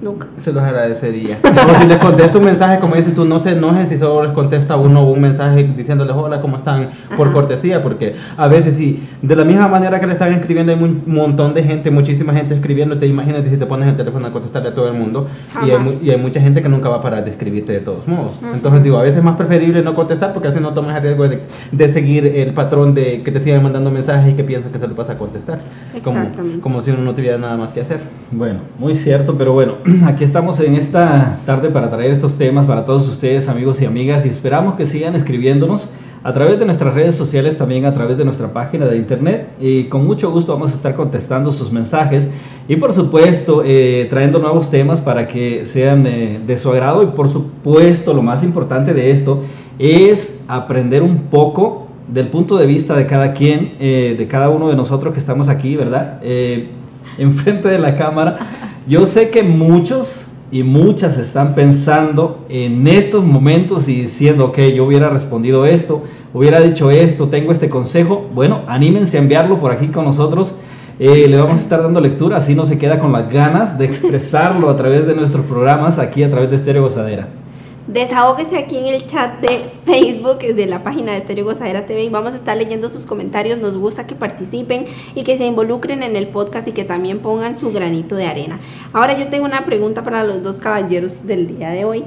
[0.01, 0.27] Nunca.
[0.37, 1.37] Se los agradecería.
[1.43, 4.31] o si les contesto un mensaje, como dices tú, no se enojen si solo les
[4.31, 6.89] contesta uno un mensaje diciéndoles hola, ¿cómo están?
[7.15, 10.81] Por cortesía, porque a veces si de la misma manera que le están escribiendo hay
[10.81, 14.31] un montón de gente, muchísima gente escribiendo, te imaginas si te pones el teléfono a
[14.31, 15.27] contestarle a todo el mundo
[15.65, 18.07] y hay, y hay, mucha gente que nunca va a parar de escribirte de todos
[18.07, 18.33] modos.
[18.53, 21.27] Entonces digo, a veces es más preferible no contestar porque así no tomas el riesgo
[21.27, 21.41] de,
[21.71, 24.87] de, seguir el patrón de que te sigan mandando mensajes y que piensas que se
[24.87, 25.59] lo vas a contestar.
[26.03, 26.31] Como,
[26.61, 27.99] como si uno no tuviera nada más que hacer.
[28.31, 29.75] Bueno, muy cierto, pero bueno.
[30.05, 34.25] aquí estamos en esta tarde para traer estos temas para todos ustedes, amigos y amigas,
[34.25, 35.91] y esperamos que sigan escribiéndonos
[36.23, 39.49] a través de nuestras redes sociales, también a través de nuestra página de internet.
[39.59, 42.27] Y con mucho gusto vamos a estar contestando sus mensajes
[42.67, 47.01] y por supuesto eh, trayendo nuevos temas para que sean eh, de su agrado.
[47.01, 49.41] Y por supuesto, lo más importante de esto
[49.79, 54.69] es aprender un poco del punto de vista de cada quien, eh, de cada uno
[54.69, 56.21] de nosotros que estamos aquí, ¿verdad?
[57.17, 63.87] enfrente de la cámara yo sé que muchos y muchas están pensando en estos momentos
[63.87, 66.03] y diciendo, ok, yo hubiera respondido esto,
[66.33, 68.27] hubiera dicho esto, tengo este consejo.
[68.33, 70.55] Bueno, anímense a enviarlo por aquí con nosotros.
[70.99, 73.85] Eh, le vamos a estar dando lectura, así no se queda con las ganas de
[73.87, 77.40] expresarlo a través de nuestros programas, aquí a través de Estéreo Gozadera
[77.87, 82.09] desahógese aquí en el chat de Facebook de la página de Estéreo Gozadera TV y
[82.09, 83.59] vamos a estar leyendo sus comentarios.
[83.59, 87.57] Nos gusta que participen y que se involucren en el podcast y que también pongan
[87.57, 88.59] su granito de arena.
[88.93, 92.03] Ahora yo tengo una pregunta para los dos caballeros del día de hoy.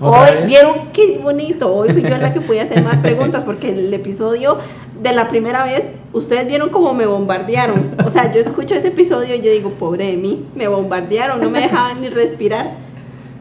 [0.00, 1.72] Hoy vieron qué bonito.
[1.72, 4.58] Hoy fui yo la que pude hacer más preguntas porque el episodio
[5.00, 7.94] de la primera vez, ustedes vieron cómo me bombardearon.
[8.04, 11.50] O sea, yo escucho ese episodio y yo digo, pobre de mí, me bombardearon, no
[11.50, 12.83] me dejaban ni respirar.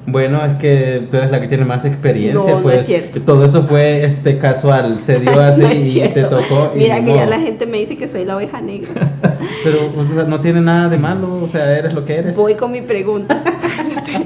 [0.05, 2.33] Bueno, es que tú eres la que tiene más experiencia.
[2.33, 2.85] No, no es pues.
[2.85, 3.21] cierto.
[3.21, 6.71] Todo eso fue este casual, se dio así y te tocó.
[6.75, 8.89] Mira que ya la gente me dice que soy la oveja negra.
[9.63, 12.35] Pero no tiene nada de malo, o sea, eres lo que eres.
[12.35, 13.43] Voy con mi pregunta.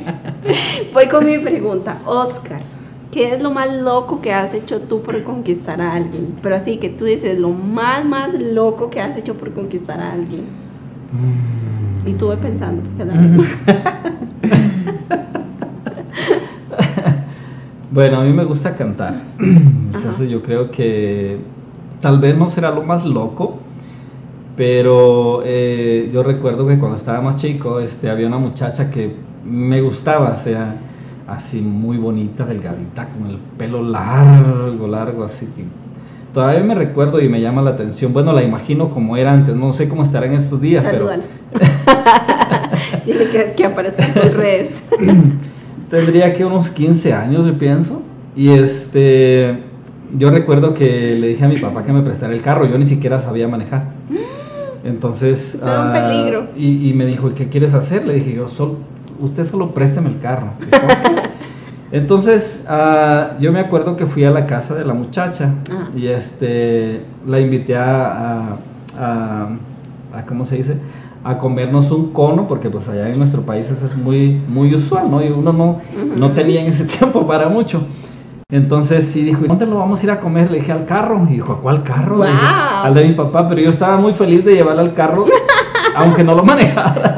[0.93, 1.99] Voy con mi pregunta.
[2.05, 2.61] Oscar,
[3.11, 6.39] ¿qué es lo más loco que has hecho tú por conquistar a alguien?
[6.41, 10.13] Pero así que tú dices, lo más, más loco que has hecho por conquistar a
[10.13, 10.41] alguien.
[11.11, 12.07] Mm.
[12.07, 13.03] Y tuve pensando, porque
[17.89, 19.13] Bueno, a mí me gusta cantar.
[19.39, 21.37] Entonces yo creo que
[22.01, 23.59] tal vez no será lo más loco,
[24.55, 29.15] pero eh, yo recuerdo que cuando estaba más chico este, había una muchacha que
[29.45, 30.75] me gustaba, o sea,
[31.27, 35.47] así muy bonita, delgadita, con el pelo largo, largo, así
[36.33, 38.13] todavía me recuerdo y me llama la atención.
[38.13, 41.09] Bueno, la imagino como era antes, no sé cómo estará en estos días, pero...
[43.05, 44.83] Dile que, que aparezca en tus redes.
[45.89, 48.03] tendría que unos 15 años, yo pienso.
[48.35, 49.63] Y este,
[50.17, 52.85] yo recuerdo que le dije a mi papá que me prestara el carro, yo ni
[52.85, 53.85] siquiera sabía manejar.
[54.83, 56.47] Entonces, Eso era un ah, peligro.
[56.55, 58.05] Y, me dijo, ¿qué quieres hacer?
[58.05, 58.45] Le dije, yo,
[59.19, 60.51] usted solo présteme el carro.
[61.91, 65.89] Entonces, uh, yo me acuerdo que fui a la casa de la muchacha ah.
[65.95, 68.57] y este, la invité a,
[68.97, 69.49] a,
[70.13, 70.77] a, ¿cómo se dice?
[71.27, 75.11] A comernos un cono, porque pues allá en nuestro país eso es muy, muy usual,
[75.11, 75.23] ¿no?
[75.23, 75.77] Y uno no,
[76.15, 77.81] no tenía en ese tiempo para mucho.
[78.49, 80.49] Entonces sí dijo, ¿dónde lo vamos a ir a comer?
[80.49, 81.21] Le dije al carro.
[81.29, 82.23] Y dijo, ¿a cuál carro?
[82.23, 85.25] al de mi papá, pero yo estaba muy feliz de llevarle al carro,
[85.95, 87.17] aunque no lo manejara.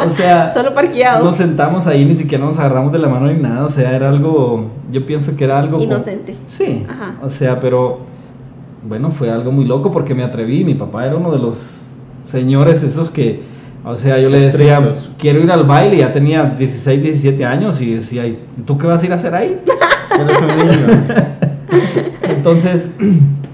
[0.06, 1.24] o sea, Solo parqueado.
[1.24, 4.08] nos sentamos ahí, ni siquiera nos agarramos de la mano ni nada, o sea, era
[4.08, 5.80] algo, yo pienso que era algo...
[5.80, 6.36] Inocente.
[6.46, 7.14] Sí, Ajá.
[7.20, 7.98] o sea, pero
[8.88, 11.79] bueno, fue algo muy loco porque me atreví, mi papá era uno de los
[12.22, 13.42] señores esos que,
[13.84, 17.94] o sea, yo le decía, quiero ir al baile, ya tenía 16, 17 años y
[17.94, 19.60] decía, "¿Y ¿tú qué vas a ir a hacer ahí?
[22.22, 22.94] Entonces,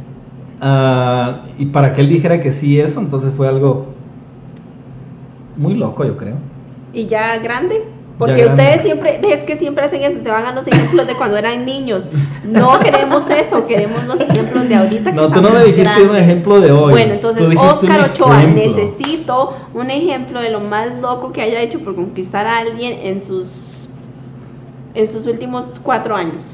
[0.60, 3.86] ah, y para que él dijera que sí eso, entonces fue algo
[5.56, 6.36] muy loco, yo creo.
[6.92, 7.95] Y ya grande.
[8.18, 11.36] Porque ustedes siempre, ves que siempre hacen eso, se van a los ejemplos de cuando
[11.36, 12.08] eran niños.
[12.44, 16.16] No queremos eso, queremos los ejemplos de ahorita que No, tú no me dijiste un
[16.16, 16.92] ejemplo de hoy.
[16.92, 18.62] Bueno, entonces Oscar Ochoa, ejemplo.
[18.62, 23.20] necesito un ejemplo de lo más loco que haya hecho por conquistar a alguien en
[23.22, 23.48] sus
[24.94, 26.52] en sus últimos cuatro años.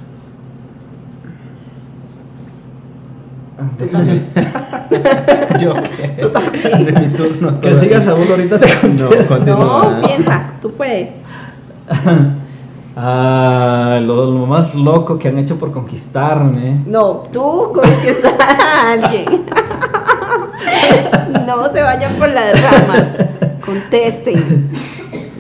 [3.79, 4.27] Tú también.
[5.61, 6.09] Yo qué.
[6.19, 6.85] Tú también.
[6.85, 7.61] De mi turno.
[7.61, 9.35] Que sigas Saúl ahorita te No, contesto.
[9.37, 9.97] continúa.
[10.01, 11.13] No, piensa, tú puedes.
[12.95, 16.83] Ah, lo, lo más loco que han hecho por conquistarme.
[16.85, 19.45] No, tú conquistar a alguien.
[21.47, 23.17] No se vayan por las ramas.
[23.65, 24.71] Contesten.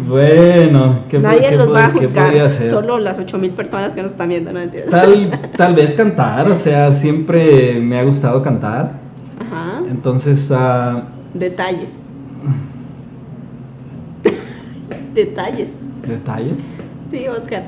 [0.09, 2.51] Bueno, ¿qué, Nadie qué los va a juzgar.
[2.51, 4.91] Solo las 8000 personas que nos están viendo, no entiendes.
[4.91, 8.95] Tal, tal vez cantar, o sea, siempre me ha gustado cantar.
[9.39, 9.81] Ajá.
[9.89, 11.99] Entonces, ah, Detalles.
[15.15, 15.73] Detalles.
[16.07, 16.63] Detalles.
[17.11, 17.65] Sí, Oscar.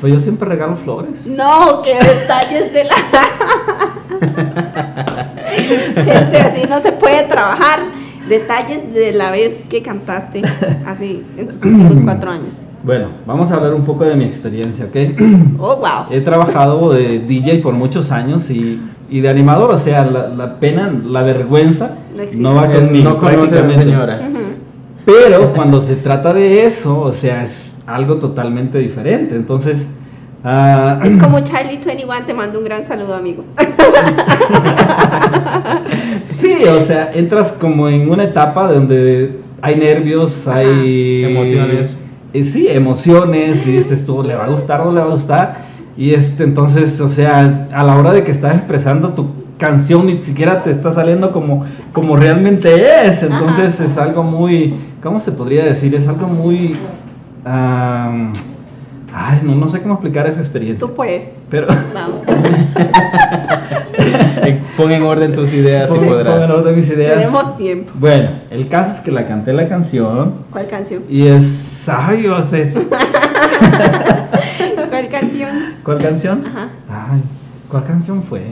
[0.00, 1.26] Pues yo siempre regalo flores.
[1.26, 2.94] No, que detalles de la.
[5.96, 7.80] Gente, así no se puede trabajar.
[8.28, 10.42] Detalles de la vez que cantaste,
[10.86, 12.66] así, en tus últimos cuatro años.
[12.84, 14.96] Bueno, vamos a hablar un poco de mi experiencia, ¿ok?
[15.58, 16.06] Oh, wow.
[16.10, 20.60] He trabajado de DJ por muchos años y, y de animador, o sea, la, la
[20.60, 21.96] pena, la vergüenza
[22.34, 23.10] No va conmigo.
[23.10, 24.28] no conoce a la señora.
[24.30, 24.38] Ujú.
[25.04, 29.34] Pero cuando se trata de eso, o sea, es algo totalmente diferente.
[29.34, 29.88] Entonces,
[30.44, 33.44] ah, Es como Charlie 21, te mando un gran saludo, amigo.
[36.26, 41.96] sí, o sea, entras como en una etapa donde hay nervios, hay Emociones.
[42.32, 45.10] Eh, sí, emociones, y dices tú, ¿le va a gustar o no le va a
[45.10, 45.62] gustar?
[45.98, 50.20] Y este, entonces, o sea, a la hora de que estás expresando tu canción, ni
[50.20, 53.22] siquiera te está saliendo como, como realmente es.
[53.22, 55.94] Entonces es algo muy, ¿cómo se podría decir?
[55.94, 56.76] Es algo muy...
[59.14, 60.86] ay, no, no sé cómo explicar esa experiencia.
[60.86, 61.30] Tú puedes.
[61.48, 61.68] Pero...
[61.94, 62.22] Vamos.
[64.44, 66.34] Eh, Pon en orden tus ideas Pon- podrás.
[66.34, 67.14] pon en orden mis ideas.
[67.20, 67.92] Tenemos tiempo.
[67.94, 71.02] Bueno, el caso es que la canté la canción ¿Cuál canción?
[71.08, 71.44] y es...
[71.84, 72.74] Es-
[74.90, 75.50] ¿Cuál canción?
[75.84, 76.44] ¿Cuál canción?
[76.46, 76.68] Ajá.
[77.12, 77.20] Ay,
[77.68, 78.42] ¿cuál canción fue?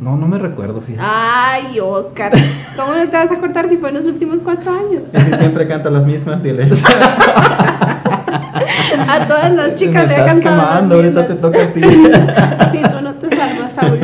[0.00, 1.06] No, no me recuerdo, fíjate.
[1.08, 2.32] Ay, Oscar.
[2.76, 5.06] ¿Cómo no te vas a cortar si fue en los últimos cuatro años?
[5.12, 6.68] Y si siempre canta las mismas, dile.
[9.08, 11.66] A todas las chicas Me le he estás cantado las quemando, ahorita te toca a
[11.68, 11.80] ti.
[12.72, 13.98] Sí, tú no te salvas, Saúl.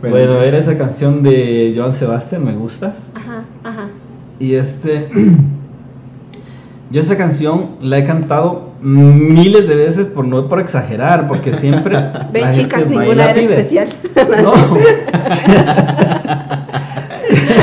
[0.00, 2.94] bueno, era esa canción de Joan Sebastián, Me Gustas.
[3.14, 3.88] Ajá, ajá.
[4.38, 5.08] Y este.
[6.90, 11.96] Yo esa canción la he cantado miles de veces, por no por exagerar, porque siempre.
[12.32, 13.54] Ven, la chicas, gente ninguna era pide.
[13.60, 13.88] especial.
[14.42, 14.52] No,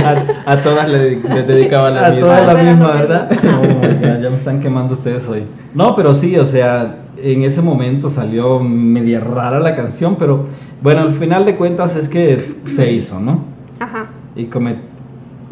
[0.06, 2.28] a, a todas le, le dedicaba la a misma.
[2.28, 2.94] todas la Todas eran misma.
[2.94, 3.30] ¿verdad?
[3.32, 5.44] Oh ya me están quemando ustedes hoy.
[5.74, 10.46] No, pero sí, o sea, en ese momento salió media rara la canción, pero
[10.82, 13.44] bueno, al final de cuentas es que se hizo, ¿no?
[13.80, 14.08] Ajá.
[14.36, 14.82] Y cometí.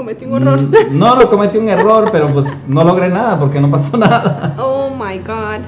[0.02, 0.60] Cometí un horror.
[0.92, 4.56] No, no cometí un error, pero pues no logré nada porque no pasó nada.
[4.58, 5.62] Oh my god.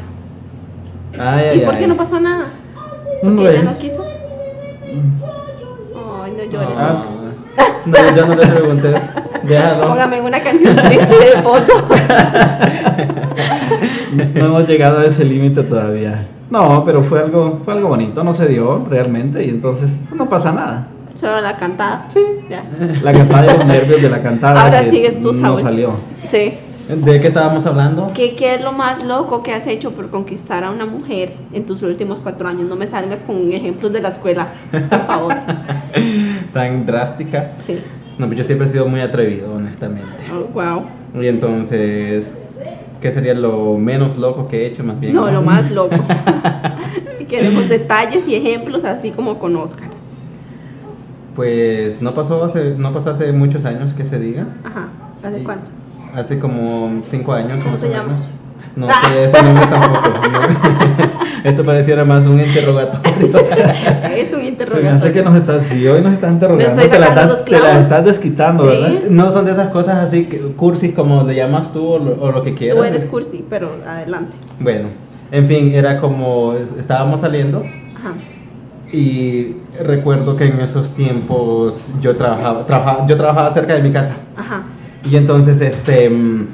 [1.19, 2.45] Ay, ¿Y ay, por qué no pasó nada?
[3.21, 3.49] ¿Porque Bueno.
[3.51, 4.03] ella no quiso?
[6.23, 6.77] Ay, no llores.
[6.79, 7.05] No, Oscar.
[7.85, 8.93] no, yo no le pregunté.
[9.43, 9.87] Déjalo.
[9.87, 11.73] Póngame una canción triste de fondo.
[14.35, 16.27] No hemos llegado a ese límite todavía.
[16.51, 20.29] No, pero fue algo, fue algo bonito, no se dio realmente y entonces pues, no
[20.29, 20.85] pasa nada.
[21.13, 22.05] Solo la cantada.
[22.09, 22.19] Sí.
[22.49, 22.63] Ya.
[23.03, 24.63] La cantada de los nervios de la cantada.
[24.63, 25.61] Ahora sigues tú, No Saúl.
[25.61, 25.91] salió.
[26.23, 26.53] Sí.
[26.89, 28.11] ¿De qué estábamos hablando?
[28.13, 31.65] ¿Qué, ¿Qué es lo más loco que has hecho por conquistar a una mujer en
[31.65, 32.67] tus últimos cuatro años?
[32.67, 34.49] No me salgas con ejemplos de la escuela,
[34.89, 35.33] por favor.
[36.53, 37.51] Tan drástica.
[37.65, 37.79] Sí.
[38.17, 40.09] No, pues yo siempre he sido muy atrevido, honestamente.
[40.31, 40.83] Oh, wow.
[41.23, 42.31] Y entonces,
[43.01, 45.13] ¿qué sería lo menos loco que he hecho más bien?
[45.13, 45.95] No, lo más loco.
[47.29, 49.87] Queremos detalles y ejemplos así como con Oscar.
[51.35, 54.45] Pues no pasó hace, no pasó hace muchos años que se diga.
[54.63, 54.87] Ajá.
[55.23, 55.71] ¿Hace cuánto?
[56.15, 58.09] Hace como cinco años ¿Cómo se llama?
[58.13, 58.27] menos.
[58.75, 60.09] No sé ese nombre tampoco.
[61.43, 63.11] Esto pareciera más un interrogatorio.
[64.15, 64.93] Es un Se me interrogatorio.
[64.95, 67.79] hace que nos estás, si hoy nos estás interrogando, estoy te la, estás, te la
[67.79, 68.69] estás desquitando, Sí.
[68.69, 68.89] ¿verdad?
[69.09, 72.31] No son de esas cosas así, que, cursis como le llamas tú o lo, o
[72.31, 72.77] lo que quieras.
[72.77, 74.37] Tú eres cursi, pero adelante.
[74.59, 74.89] Bueno,
[75.31, 77.59] en fin, era como es- estábamos saliendo
[77.95, 78.13] Ajá.
[78.93, 84.13] Y recuerdo que en esos tiempos yo trabajaba, trabajaba yo trabajaba cerca de mi casa.
[84.37, 84.63] Ajá.
[85.09, 86.47] Y entonces este mm,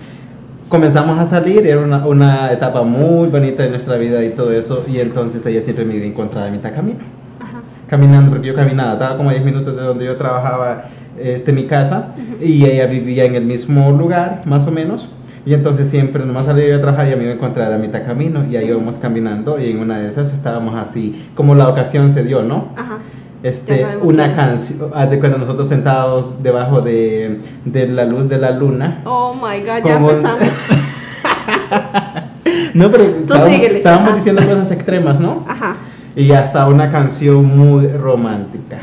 [0.70, 4.86] comenzamos a salir, era una, una etapa muy bonita de nuestra vida y todo eso,
[4.88, 7.00] y entonces ella siempre me iba a encontrar a mitad camino.
[7.40, 7.60] Ajá.
[7.88, 10.86] Caminando, porque yo caminaba, estaba como a 10 minutos de donde yo trabajaba,
[11.20, 15.10] este, mi casa, y ella vivía en el mismo lugar, más o menos.
[15.46, 18.06] Y entonces siempre, nomás salía yo a trabajar y a mí me encontraba a mitad
[18.06, 22.14] camino, y ahí íbamos caminando, y en una de esas estábamos así, como la ocasión
[22.14, 22.70] se dio, ¿no?
[22.76, 22.98] Ajá.
[23.44, 29.02] este, una canción, de cuenta nosotros sentados debajo de, de la luz de la luna.
[29.06, 30.50] Oh my god, ya empezamos.
[32.74, 35.44] No, pero estábamos, estábamos diciendo cosas extremas, ¿no?
[35.48, 35.76] Ajá.
[36.16, 38.80] Y hasta una canción muy romántica.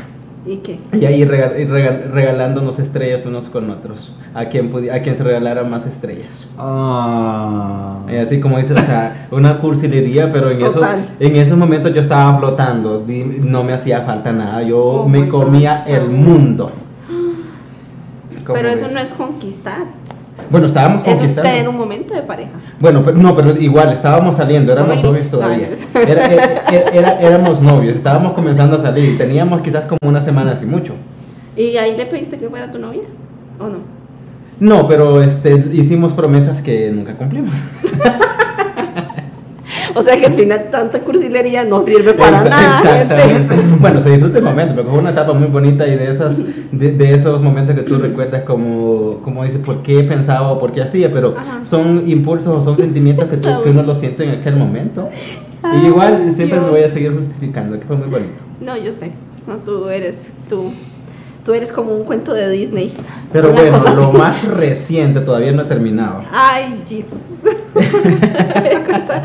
[0.47, 0.79] ¿Y qué?
[0.93, 4.13] Y ahí regal- regal- regalándonos estrellas unos con otros.
[4.33, 6.47] A quien, pudi- a quien se regalara más estrellas.
[6.57, 7.97] Ah.
[8.09, 10.79] Y así como dices, o sea, una cursilería, pero en, eso,
[11.19, 13.05] en esos momentos yo estaba flotando.
[13.43, 14.61] No me hacía falta nada.
[14.63, 16.71] Yo Oh me God, comía el mundo.
[18.45, 18.93] ¿Cómo Pero eso ves?
[18.93, 19.81] no es conquistar.
[20.49, 21.49] Bueno, estábamos Eso es conquistando.
[21.49, 22.51] tener un momento de pareja.
[22.79, 25.69] Bueno, pero, no, pero igual, estábamos saliendo, éramos novios todavía.
[25.93, 30.53] Era- era- era- era- éramos novios, estábamos comenzando a salir, teníamos quizás como una semana
[30.53, 30.93] así mucho.
[31.55, 33.01] ¿Y ahí le pediste que fuera tu novia?
[33.59, 33.77] ¿O no?
[34.59, 37.53] No, pero este, hicimos promesas que nunca cumplimos.
[39.97, 43.55] O sea que al final tanta cursilería no sirve para nada, Exactamente.
[43.55, 43.55] gente.
[43.79, 46.37] Bueno, se disfruta el momento, porque fue una etapa muy bonita y de, esas,
[46.71, 50.71] de, de esos momentos que tú recuerdas como, como dices, por qué pensaba o por
[50.71, 51.61] qué hacía, pero Ajá.
[51.63, 55.07] son impulsos o son sentimientos que, tú- que uno lo siente en aquel momento.
[55.63, 58.43] Ay, y igual siempre me voy a seguir justificando, que fue muy bonito.
[58.61, 59.11] No, yo sé.
[59.47, 60.71] No, tú eres tú.
[61.45, 62.93] Tú eres como un cuento de Disney.
[63.31, 66.23] Pero bueno, lo más reciente todavía no he terminado.
[66.31, 67.21] Ay, Jesus.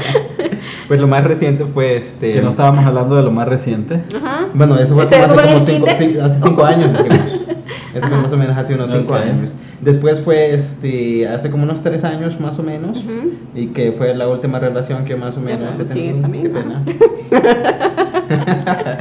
[0.88, 2.34] Pues lo más reciente fue este.
[2.34, 4.03] Que no estábamos hablando de lo más reciente.
[4.16, 4.47] Ajá.
[4.55, 6.93] Bueno, eso fue ¿Ese- hace como cinco, sí, hace cinco años.
[6.93, 7.18] dijimos.
[7.95, 9.20] Eso fue más o menos hace unos cinco Ok.
[9.20, 9.53] años.
[9.82, 12.99] Después fue este, hace como unos tres años más o menos.
[12.99, 13.32] Ujú.
[13.55, 16.18] Y que fue la última relación que más o Ya menos es tenido.
[16.20, 16.82] también, Qué pena.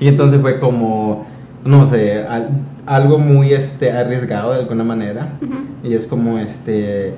[0.00, 1.26] y entonces fue como,
[1.64, 2.50] no sé, al-
[2.86, 5.34] algo muy este, arriesgado de alguna manera.
[5.42, 5.88] Ujú.
[5.88, 7.14] Y es como este.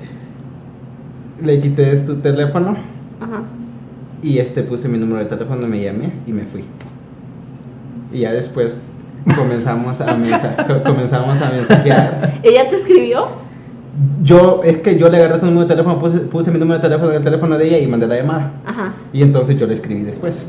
[1.43, 2.75] Le quité su teléfono
[3.19, 3.41] Ajá.
[4.21, 6.63] y este puse mi número de teléfono, me llamé y me fui.
[8.13, 8.75] Y ya después
[9.35, 12.39] comenzamos a, mensa- co- comenzamos a mensajear.
[12.43, 13.27] ¿Ella te escribió?
[14.23, 16.83] Yo, es que yo le agarré su número de teléfono, puse, puse mi número de
[16.87, 18.51] teléfono en el teléfono de ella y mandé la llamada.
[18.65, 18.93] Ajá.
[19.11, 20.45] Y entonces yo le escribí después.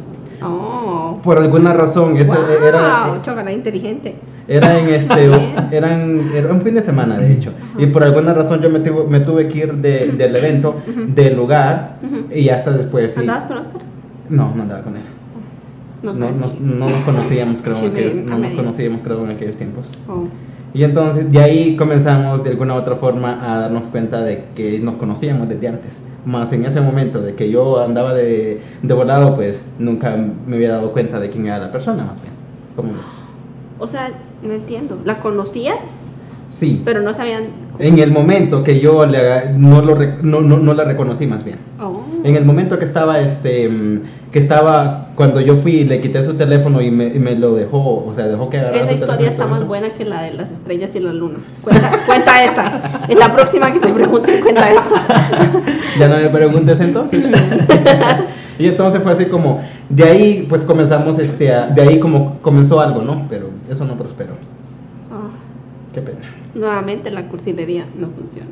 [0.47, 1.21] Oh.
[1.23, 4.15] Por alguna razón, ese wow, era, inteligente.
[4.47, 5.31] era en este,
[5.73, 7.51] eran, era un fin de semana de hecho.
[7.79, 10.77] Y por alguna razón yo me, tuve- me tuve que ir de- del evento,
[11.09, 11.97] del lugar,
[12.35, 13.21] y hasta después sí.
[13.21, 13.81] ¿Andabas con Oscar?
[14.29, 15.03] No, no andaba con él.
[16.03, 19.87] No No, no, nos conocíamos, creo, en aquel- no nos conocíamos, creo, en aquellos tiempos.
[20.09, 20.25] Oh.
[20.75, 24.81] Y entonces de ahí comenzamos de alguna u otra forma a darnos cuenta de que
[24.81, 26.01] nos conocíamos desde antes.
[26.27, 30.17] Más en ese momento de que yo andaba de, de volado, pues nunca
[30.47, 32.35] me había dado cuenta de quién era la persona, más bien.
[32.75, 33.07] ¿Cómo ves?
[33.79, 34.11] O sea,
[34.43, 34.99] no entiendo.
[35.05, 35.79] ¿La conocías?
[36.55, 36.81] Sí.
[36.85, 37.47] Pero no sabían.
[37.73, 41.45] cómo- En el momento que yo le no, lo no, no, no la reconocí, más
[41.45, 41.57] bien.
[41.83, 42.03] Oh.
[42.23, 44.01] En el momento que estaba, este, mm,
[44.31, 48.05] que estaba, cuando yo fui, le quité su teléfono y me, y me lo dejó,
[48.07, 50.95] o sea, dejó que agarrara Esa historia está más buena que la de las estrellas
[50.95, 51.39] y la luna.
[51.61, 53.01] Cuenta, cuenta esta.
[53.09, 54.95] En la próxima que te pregunten, cuenta eso.
[55.99, 57.25] Ya no me preguntes entonces.
[58.59, 62.81] y entonces fue así como, de ahí pues comenzamos, este, a- de ahí como comenzó
[62.81, 63.27] algo, ¿no?
[63.29, 64.35] Pero eso no prosperó.
[65.13, 65.29] Ah,
[65.93, 66.19] Qué pena.
[66.55, 68.51] Nuevamente la cursilería no funciona.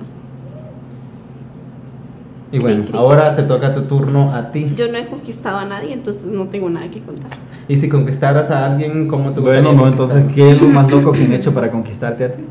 [2.51, 4.73] Y bueno, ahora te toca tu turno a ti.
[4.77, 7.31] Yo no he conquistado a nadie, entonces no tengo nada que contar.
[7.67, 10.19] Y si conquistaras a alguien, ¿cómo te Bueno, gustaría no, conquistar?
[10.19, 12.43] entonces, ¿qué es lo más loco que han hecho para conquistarte a ti?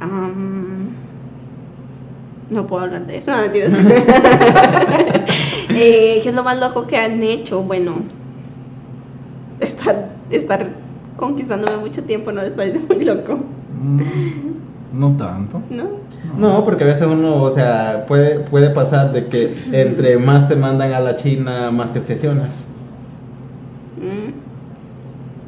[0.00, 0.88] Am,
[2.48, 3.30] no puedo hablar de eso.
[3.30, 3.72] No, mentiras.
[5.70, 7.62] Eh, ¿Qué es lo más loco que han hecho?
[7.62, 7.96] Bueno,
[9.60, 10.66] estar, estar
[11.16, 13.38] conquistándome mucho tiempo no les parece muy loco,
[14.92, 15.62] no tanto.
[15.70, 15.84] ¿no?
[16.36, 20.56] No, porque a veces uno, o sea, puede, puede pasar de que entre más te
[20.56, 22.64] mandan a la China, más te obsesionas.
[23.96, 24.48] Mm.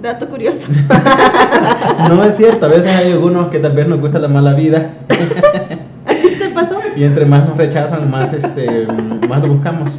[0.02, 0.68] Dato curioso.
[2.08, 4.94] No es cierto, a veces hay algunos que tal vez nos gusta la mala vida
[6.06, 6.78] ¿A ti te pasó?
[6.96, 8.86] y entre más nos rechazan, más, este,
[9.28, 9.90] más lo buscamos.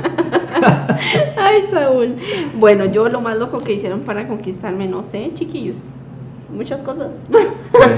[1.37, 2.15] Ay, Saúl.
[2.59, 5.93] Bueno, yo lo más loco que hicieron para conquistarme, no sé, chiquillos.
[6.51, 7.11] Muchas cosas.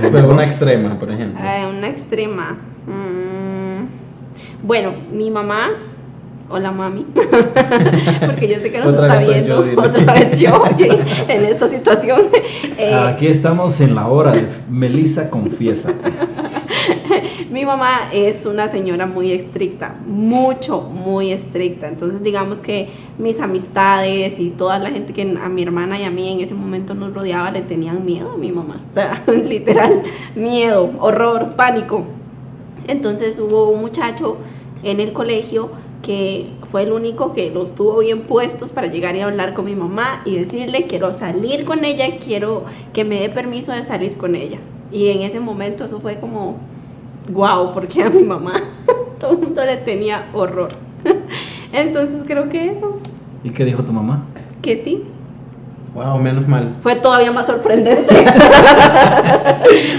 [0.01, 1.43] Pero una extrema, por ejemplo.
[1.43, 2.57] Eh, una extrema.
[2.85, 3.87] Mm,
[4.65, 5.71] bueno, mi mamá.
[6.49, 10.87] Hola mami, porque yo sé que nos está viendo yo, otra vez yo aquí
[11.27, 12.21] en esta situación.
[12.77, 15.93] Eh, Aquí estamos en la hora de Melissa Confiesa.
[17.49, 21.87] Mi mamá es una señora muy estricta, mucho, muy estricta.
[21.87, 26.11] Entonces, digamos que mis amistades y toda la gente que a mi hermana y a
[26.11, 28.81] mí en ese momento nos rodeaba le tenían miedo a mi mamá.
[28.89, 30.03] O sea, literal,
[30.35, 32.03] miedo, horror, pánico.
[32.87, 34.37] Entonces, hubo un muchacho
[34.83, 35.69] en el colegio
[36.03, 39.75] que fue el único que los tuvo bien puestos para llegar y hablar con mi
[39.75, 44.35] mamá y decirle quiero salir con ella, quiero que me dé permiso de salir con
[44.35, 44.59] ella.
[44.91, 46.57] Y en ese momento eso fue como,
[47.31, 48.61] wow, porque a mi mamá
[49.19, 50.75] todo el mundo le tenía horror.
[51.73, 52.97] Entonces creo que eso,
[53.43, 54.25] ¿Y qué dijo tu mamá?
[54.61, 55.03] que sí,
[55.93, 56.75] Wow, menos mal.
[56.81, 58.15] fue todavía más sorprendente.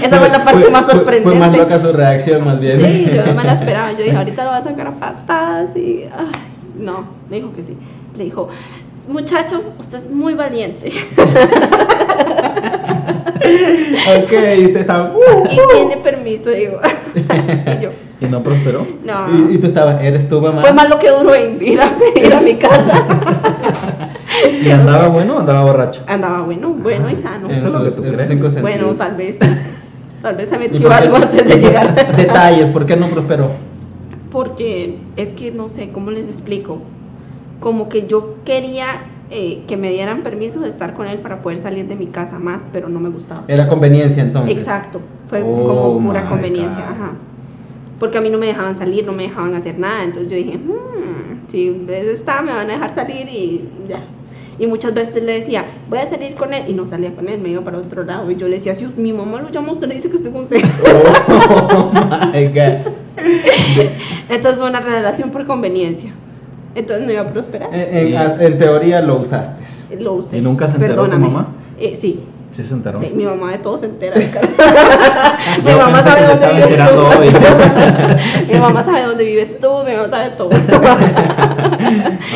[0.03, 1.29] Esa fue la parte Fue- más fue- sorprendente.
[1.37, 2.81] Fue más loca su reacción, más bien.
[2.81, 3.91] Sí, yo no me la esperaba.
[3.93, 6.03] Yo dije, ahorita lo va a sacar a patadas y.
[6.17, 6.25] ay,
[6.77, 7.77] no, me dijo que sí.
[8.17, 8.49] Le dijo,
[9.07, 10.87] muchacho, usted es muy valiente
[14.17, 15.13] ok, y usted estaba.
[15.15, 15.45] "Uh".
[15.49, 16.49] y tiene permiso.
[16.49, 16.79] Digo.
[17.15, 17.89] y yo,
[18.21, 18.85] ¿Y no prosperó?
[19.03, 19.49] no.
[19.49, 20.61] Y, y tú estabas, ¿eres tu mamá?
[20.61, 23.05] Fue más lo que duró en ir a pedir a mi casa.
[24.63, 26.03] ¿Y andaba bueno o andaba borracho?
[26.07, 27.49] Andaba bueno, bueno y sano.
[27.49, 28.61] Eso es lo que tú crees.
[28.61, 29.39] Bueno, tal vez.
[30.21, 32.15] Tal vez se ¿Y metió algo antes de llegar.
[32.15, 33.51] Detalles, ¿por qué no prosperó?
[34.31, 36.79] Porque es que no sé cómo les explico.
[37.59, 41.59] Como que yo quería eh, que me dieran permiso de estar con él para poder
[41.59, 43.43] salir de mi casa más, pero no me gustaba.
[43.47, 44.57] Era conveniencia entonces.
[44.57, 46.91] Exacto, fue Oh como pura my conveniencia, God.
[46.95, 47.11] ajá.
[47.99, 50.57] Porque a mí no me dejaban salir, no me dejaban hacer nada, entonces yo dije,
[50.57, 53.99] "Hmm, si de estar me van a dejar salir y ya.
[54.57, 57.41] Y muchas veces le decía, voy a salir con él, y no salía con él,
[57.41, 58.31] me iba para otro lado.
[58.31, 60.41] Y yo le decía, si mi mamá lo llama, usted le dice que estoy con
[60.41, 60.57] usted.
[61.67, 61.91] Oh
[62.33, 62.93] my God.
[64.29, 66.11] Entonces fue una relación por conveniencia.
[66.75, 67.69] Entonces no iba a prosperar.
[67.73, 69.63] En, en- en teoría lo usaste.
[69.99, 70.37] Lo usé.
[70.37, 71.27] ¿Y nunca se enteró tu Perdóname.
[71.33, 71.47] mamá?
[71.79, 72.21] Eh, sí,
[72.55, 72.99] Sí se enteró.
[73.01, 74.15] sí, mi mamá de todo se entera.
[75.63, 76.99] Mi Yo mamá sabe que dónde vives tú.
[77.19, 77.29] hoy.
[78.53, 80.49] mi mamá sabe dónde vives tú, mi mamá sabe todo.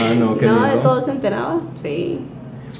[0.01, 0.81] Ah, no, qué no, de miedo.
[0.81, 1.61] todo se enteraba.
[1.75, 2.19] Sí.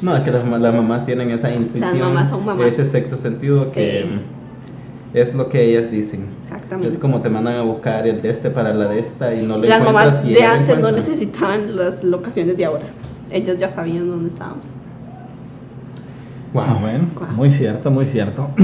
[0.02, 2.68] No, es que las, las mamás tienen esa intuición, mamás son mamás.
[2.68, 4.22] ese sexto sentido que Sí.
[5.14, 6.28] es lo que ellas dicen.
[6.42, 6.94] Exactamente.
[6.94, 9.58] Es como te mandan a buscar el de este para la de esta y no
[9.58, 12.86] lo Las mamás de antes no necesitaban las locaciones de ahora.
[13.32, 14.68] Ellas ya sabían dónde estábamos.
[16.54, 17.32] Wow, bueno, Guau.
[17.34, 18.50] muy cierto, muy cierto.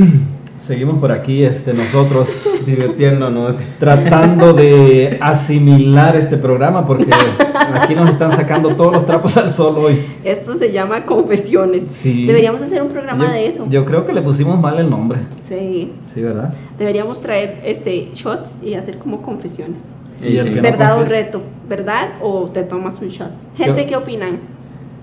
[0.58, 3.58] Seguimos por aquí, este, nosotros divirtiéndonos.
[3.78, 7.06] tratando de asimilar este programa porque
[7.74, 10.02] aquí nos están sacando todos los trapos al sol hoy.
[10.24, 11.84] Esto se llama confesiones.
[11.90, 12.26] Sí.
[12.26, 13.68] Deberíamos hacer un programa Yo- de eso.
[13.70, 15.20] Yo creo que le pusimos mal el nombre.
[15.44, 15.92] Sí.
[16.04, 16.52] Sí, ¿verdad?
[16.80, 19.96] Deberíamos traer este shots y hacer como confesiones.
[20.24, 21.42] Y el que no ¿Verdad o reto?
[21.70, 23.30] ¿Verdad o te tomas un shot?
[23.56, 24.40] Gente, Yo- ¿qué opinan?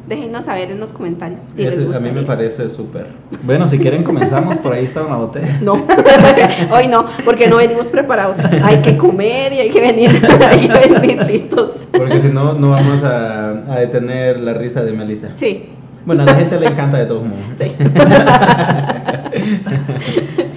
[0.08, 2.00] Déjenos saber en los comentarios si les Ese- a gusta.
[2.00, 3.06] mí me parece súper.
[3.44, 5.58] Bueno, si quieren comenzamos, por ahí está una botella.
[5.62, 5.74] No,
[6.72, 8.38] hoy no, porque no venimos preparados.
[8.64, 10.10] Hay que comer y hay que venir,
[10.50, 11.86] hay que venir listos.
[11.96, 15.28] Porque si no, no vamos a, a detener la risa de Melissa.
[15.36, 15.66] Sí,
[16.04, 17.44] Bueno, a la gente le encanta de todos modos.
[17.58, 17.70] sí.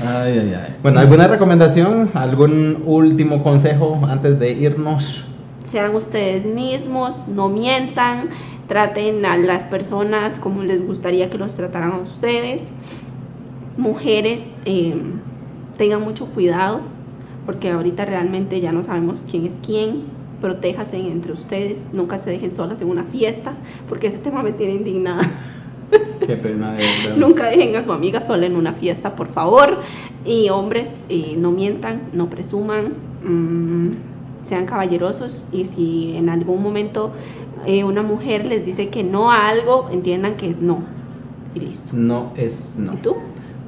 [0.07, 0.75] Ay, ay, ay.
[0.81, 2.09] Bueno, ¿alguna recomendación?
[2.13, 5.25] ¿Algún último consejo antes de irnos?
[5.65, 8.29] Sean ustedes mismos, no mientan,
[8.67, 12.71] traten a las personas como les gustaría que los trataran a ustedes.
[13.75, 14.95] Mujeres, eh,
[15.77, 16.81] tengan mucho cuidado,
[17.45, 20.03] porque ahorita realmente ya no sabemos quién es quién.
[20.39, 23.53] Protéjase entre ustedes, nunca se dejen solas en una fiesta,
[23.89, 25.29] porque ese tema me tiene indignada.
[26.25, 26.83] Qué pena de.
[27.17, 29.77] Nunca dejen a su amiga sola en una fiesta, por favor.
[30.25, 32.93] Y hombres, eh, no mientan, no presuman,
[33.23, 34.14] mm,
[34.45, 35.43] sean caballerosos.
[35.51, 37.11] Y si en algún momento
[37.65, 40.83] eh, una mujer les dice que no a algo, entiendan que es no.
[41.53, 41.91] Y listo.
[41.93, 42.93] No es no.
[42.93, 43.15] ¿Y tú?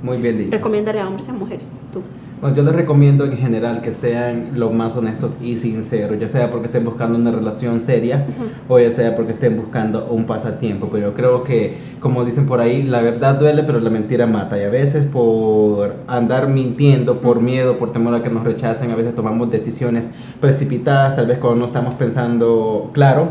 [0.04, 0.52] Muy bien dicho.
[0.52, 1.80] Recomendaré a hombres y a mujeres.
[1.92, 2.02] Tú.
[2.40, 6.52] Bueno, yo les recomiendo en general que sean lo más honestos y sinceros, ya sea
[6.52, 8.28] porque estén buscando una relación seria
[8.68, 10.88] o ya sea porque estén buscando un pasatiempo.
[10.92, 14.60] Pero yo creo que, como dicen por ahí, la verdad duele, pero la mentira mata.
[14.60, 18.96] Y a veces por andar mintiendo, por miedo, por temor a que nos rechacen, a
[18.96, 20.08] veces tomamos decisiones
[20.40, 23.30] precipitadas, tal vez cuando no estamos pensando claro.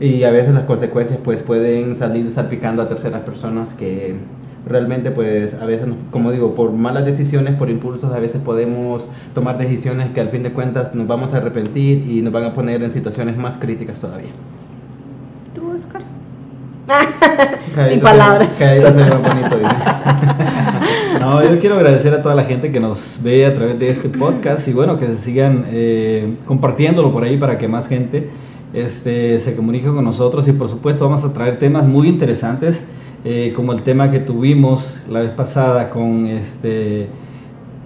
[0.00, 4.16] Y a veces las consecuencias pues pueden salir salpicando a terceras personas que
[4.66, 9.10] realmente pues a veces, nos- como digo, por malas decisiones, por impulsos, a veces podemos
[9.34, 12.54] tomar decisiones que al fin de cuentas nos vamos a arrepentir y nos van a
[12.54, 14.30] poner en situaciones más críticas todavía.
[15.54, 15.70] ¿Tú?
[15.74, 16.02] Oscar?
[17.90, 18.52] Sin palabras.
[18.52, 19.56] se bonito.
[21.20, 24.08] No, yo quiero agradecer a toda la gente que nos ve a través de este
[24.10, 28.28] podcast y bueno, que se sigan eh, compartiéndolo por ahí para que más gente
[28.74, 32.86] este, se comunique con nosotros y por supuesto vamos a traer temas muy interesantes
[33.24, 37.08] eh, como el tema que tuvimos la vez pasada con este,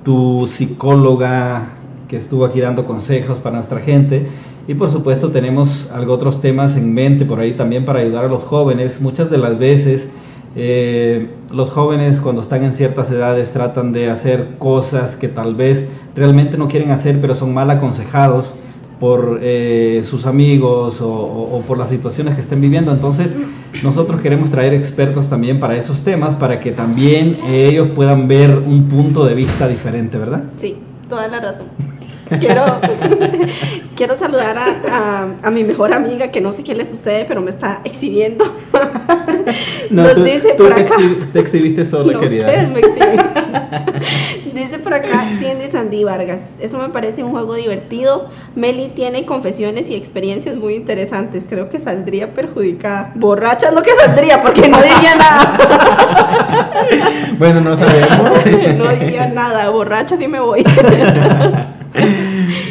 [0.04, 1.68] tu psicóloga
[2.08, 4.26] que estuvo aquí dando consejos para nuestra gente.
[4.66, 8.28] Y por supuesto tenemos algo otros temas en mente por ahí también para ayudar a
[8.28, 9.00] los jóvenes.
[9.00, 10.10] Muchas de las veces
[10.56, 15.88] eh, los jóvenes cuando están en ciertas edades tratan de hacer cosas que tal vez
[16.16, 18.50] realmente no quieren hacer, pero son mal aconsejados
[18.98, 22.92] por eh, sus amigos o, por las situaciones que estén viviendo.
[22.92, 23.34] Entonces
[23.82, 28.50] nosotros queremos traer expertos también para esos temas, para que también eh, ellos puedan ver
[28.58, 30.42] un punto de vista diferente, ¿verdad?
[30.56, 30.76] Sí,
[31.08, 31.66] toda la razón.
[32.40, 32.62] Quiero,
[33.96, 37.40] quiero saludar a, a- a mi mejor amiga que no sé qué le sucede, pero
[37.40, 38.44] me está exhibiendo.
[39.90, 40.94] Nos tú, dice tú por te, acá.
[41.32, 42.46] te exhibiste sola, No, querida.
[42.46, 43.20] ustedes me exhiben.
[44.88, 46.54] Por acá Cindy Sandy Vargas.
[46.60, 48.28] Eso me parece un juego divertido.
[48.56, 51.44] Meli tiene confesiones y experiencias muy interesantes.
[51.46, 53.12] Creo que saldría perjudicada.
[53.14, 55.58] Borracha es lo que saldría, porque no diría nada.
[57.38, 58.78] Bueno, no sabemos.
[58.78, 59.68] No diría nada.
[59.68, 60.64] Borracha sí me voy.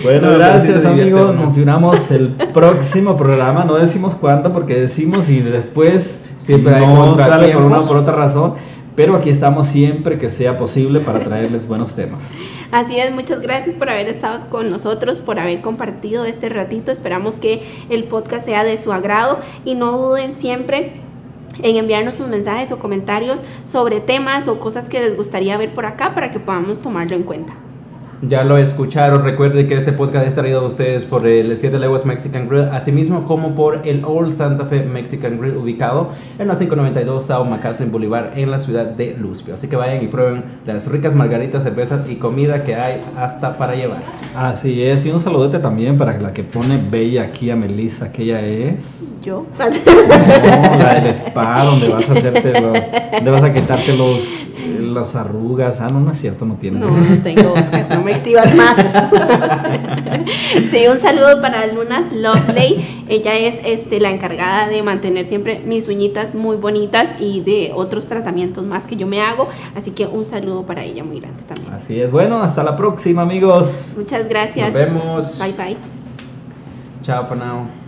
[0.04, 1.36] Bueno, No, pero sí gracias amigos.
[1.36, 3.64] Nos unamos el próximo programa.
[3.64, 7.98] No decimos cuándo porque decimos y después Siempre hay no sale por una o por
[7.98, 8.54] otra razón.
[8.98, 12.34] Pero aquí estamos siempre que sea posible para traerles buenos temas.
[12.72, 16.92] Así es, muchas gracias por haber estado con nosotros, por haber compartido este ratito.
[16.92, 20.94] Esperamos que el podcast sea de su agrado y no duden siempre
[21.62, 25.86] en enviarnos sus mensajes o comentarios sobre temas o cosas que les gustaría ver por
[25.86, 27.54] acá para que podamos tomarlo en cuenta.
[28.24, 29.24] Ya lo escucharon.
[29.24, 33.26] Recuerden que este podcast es traído a ustedes por el 7 Leguas Mexican Grill, asimismo
[33.26, 36.10] como por el Old Santa Fe Mexican Grill, ubicado
[36.40, 39.54] en la 592 Sao Macastlin Boulevard, en la ciudad de Luspio.
[39.54, 43.76] Así que vayan y prueben las ricas margaritas, cervezas y comida que hay hasta para
[43.76, 44.02] llevar.
[44.36, 45.06] Así es.
[45.06, 49.08] Y un saludote también para la que pone bella aquí a Melissa, que ella es.
[49.22, 49.46] Yo.
[49.60, 52.80] No, la del spa, donde vas a hacerte los.
[53.12, 54.48] Donde vas a quitarte los.
[54.80, 55.82] Las arrugas.
[55.82, 56.80] Ah, no, no es cierto, no tiene.
[56.80, 58.76] No, no tengo Oscar, no me exhibas más.
[60.72, 63.06] sí, un saludo para Lunas Lovely.
[63.10, 68.08] Ella es este, la encargada de mantener siempre mis uñitas muy bonitas y de otros
[68.08, 69.48] tratamientos más que yo me hago.
[69.76, 71.74] Así que un saludo para ella muy grande también.
[71.74, 72.12] Así es.
[72.12, 73.96] Bueno, hasta la próxima, amigos.
[73.98, 74.74] Muchas gracias.
[74.74, 75.40] Nos vemos.
[75.40, 75.78] Bye bye.
[77.04, 77.87] Chao for now.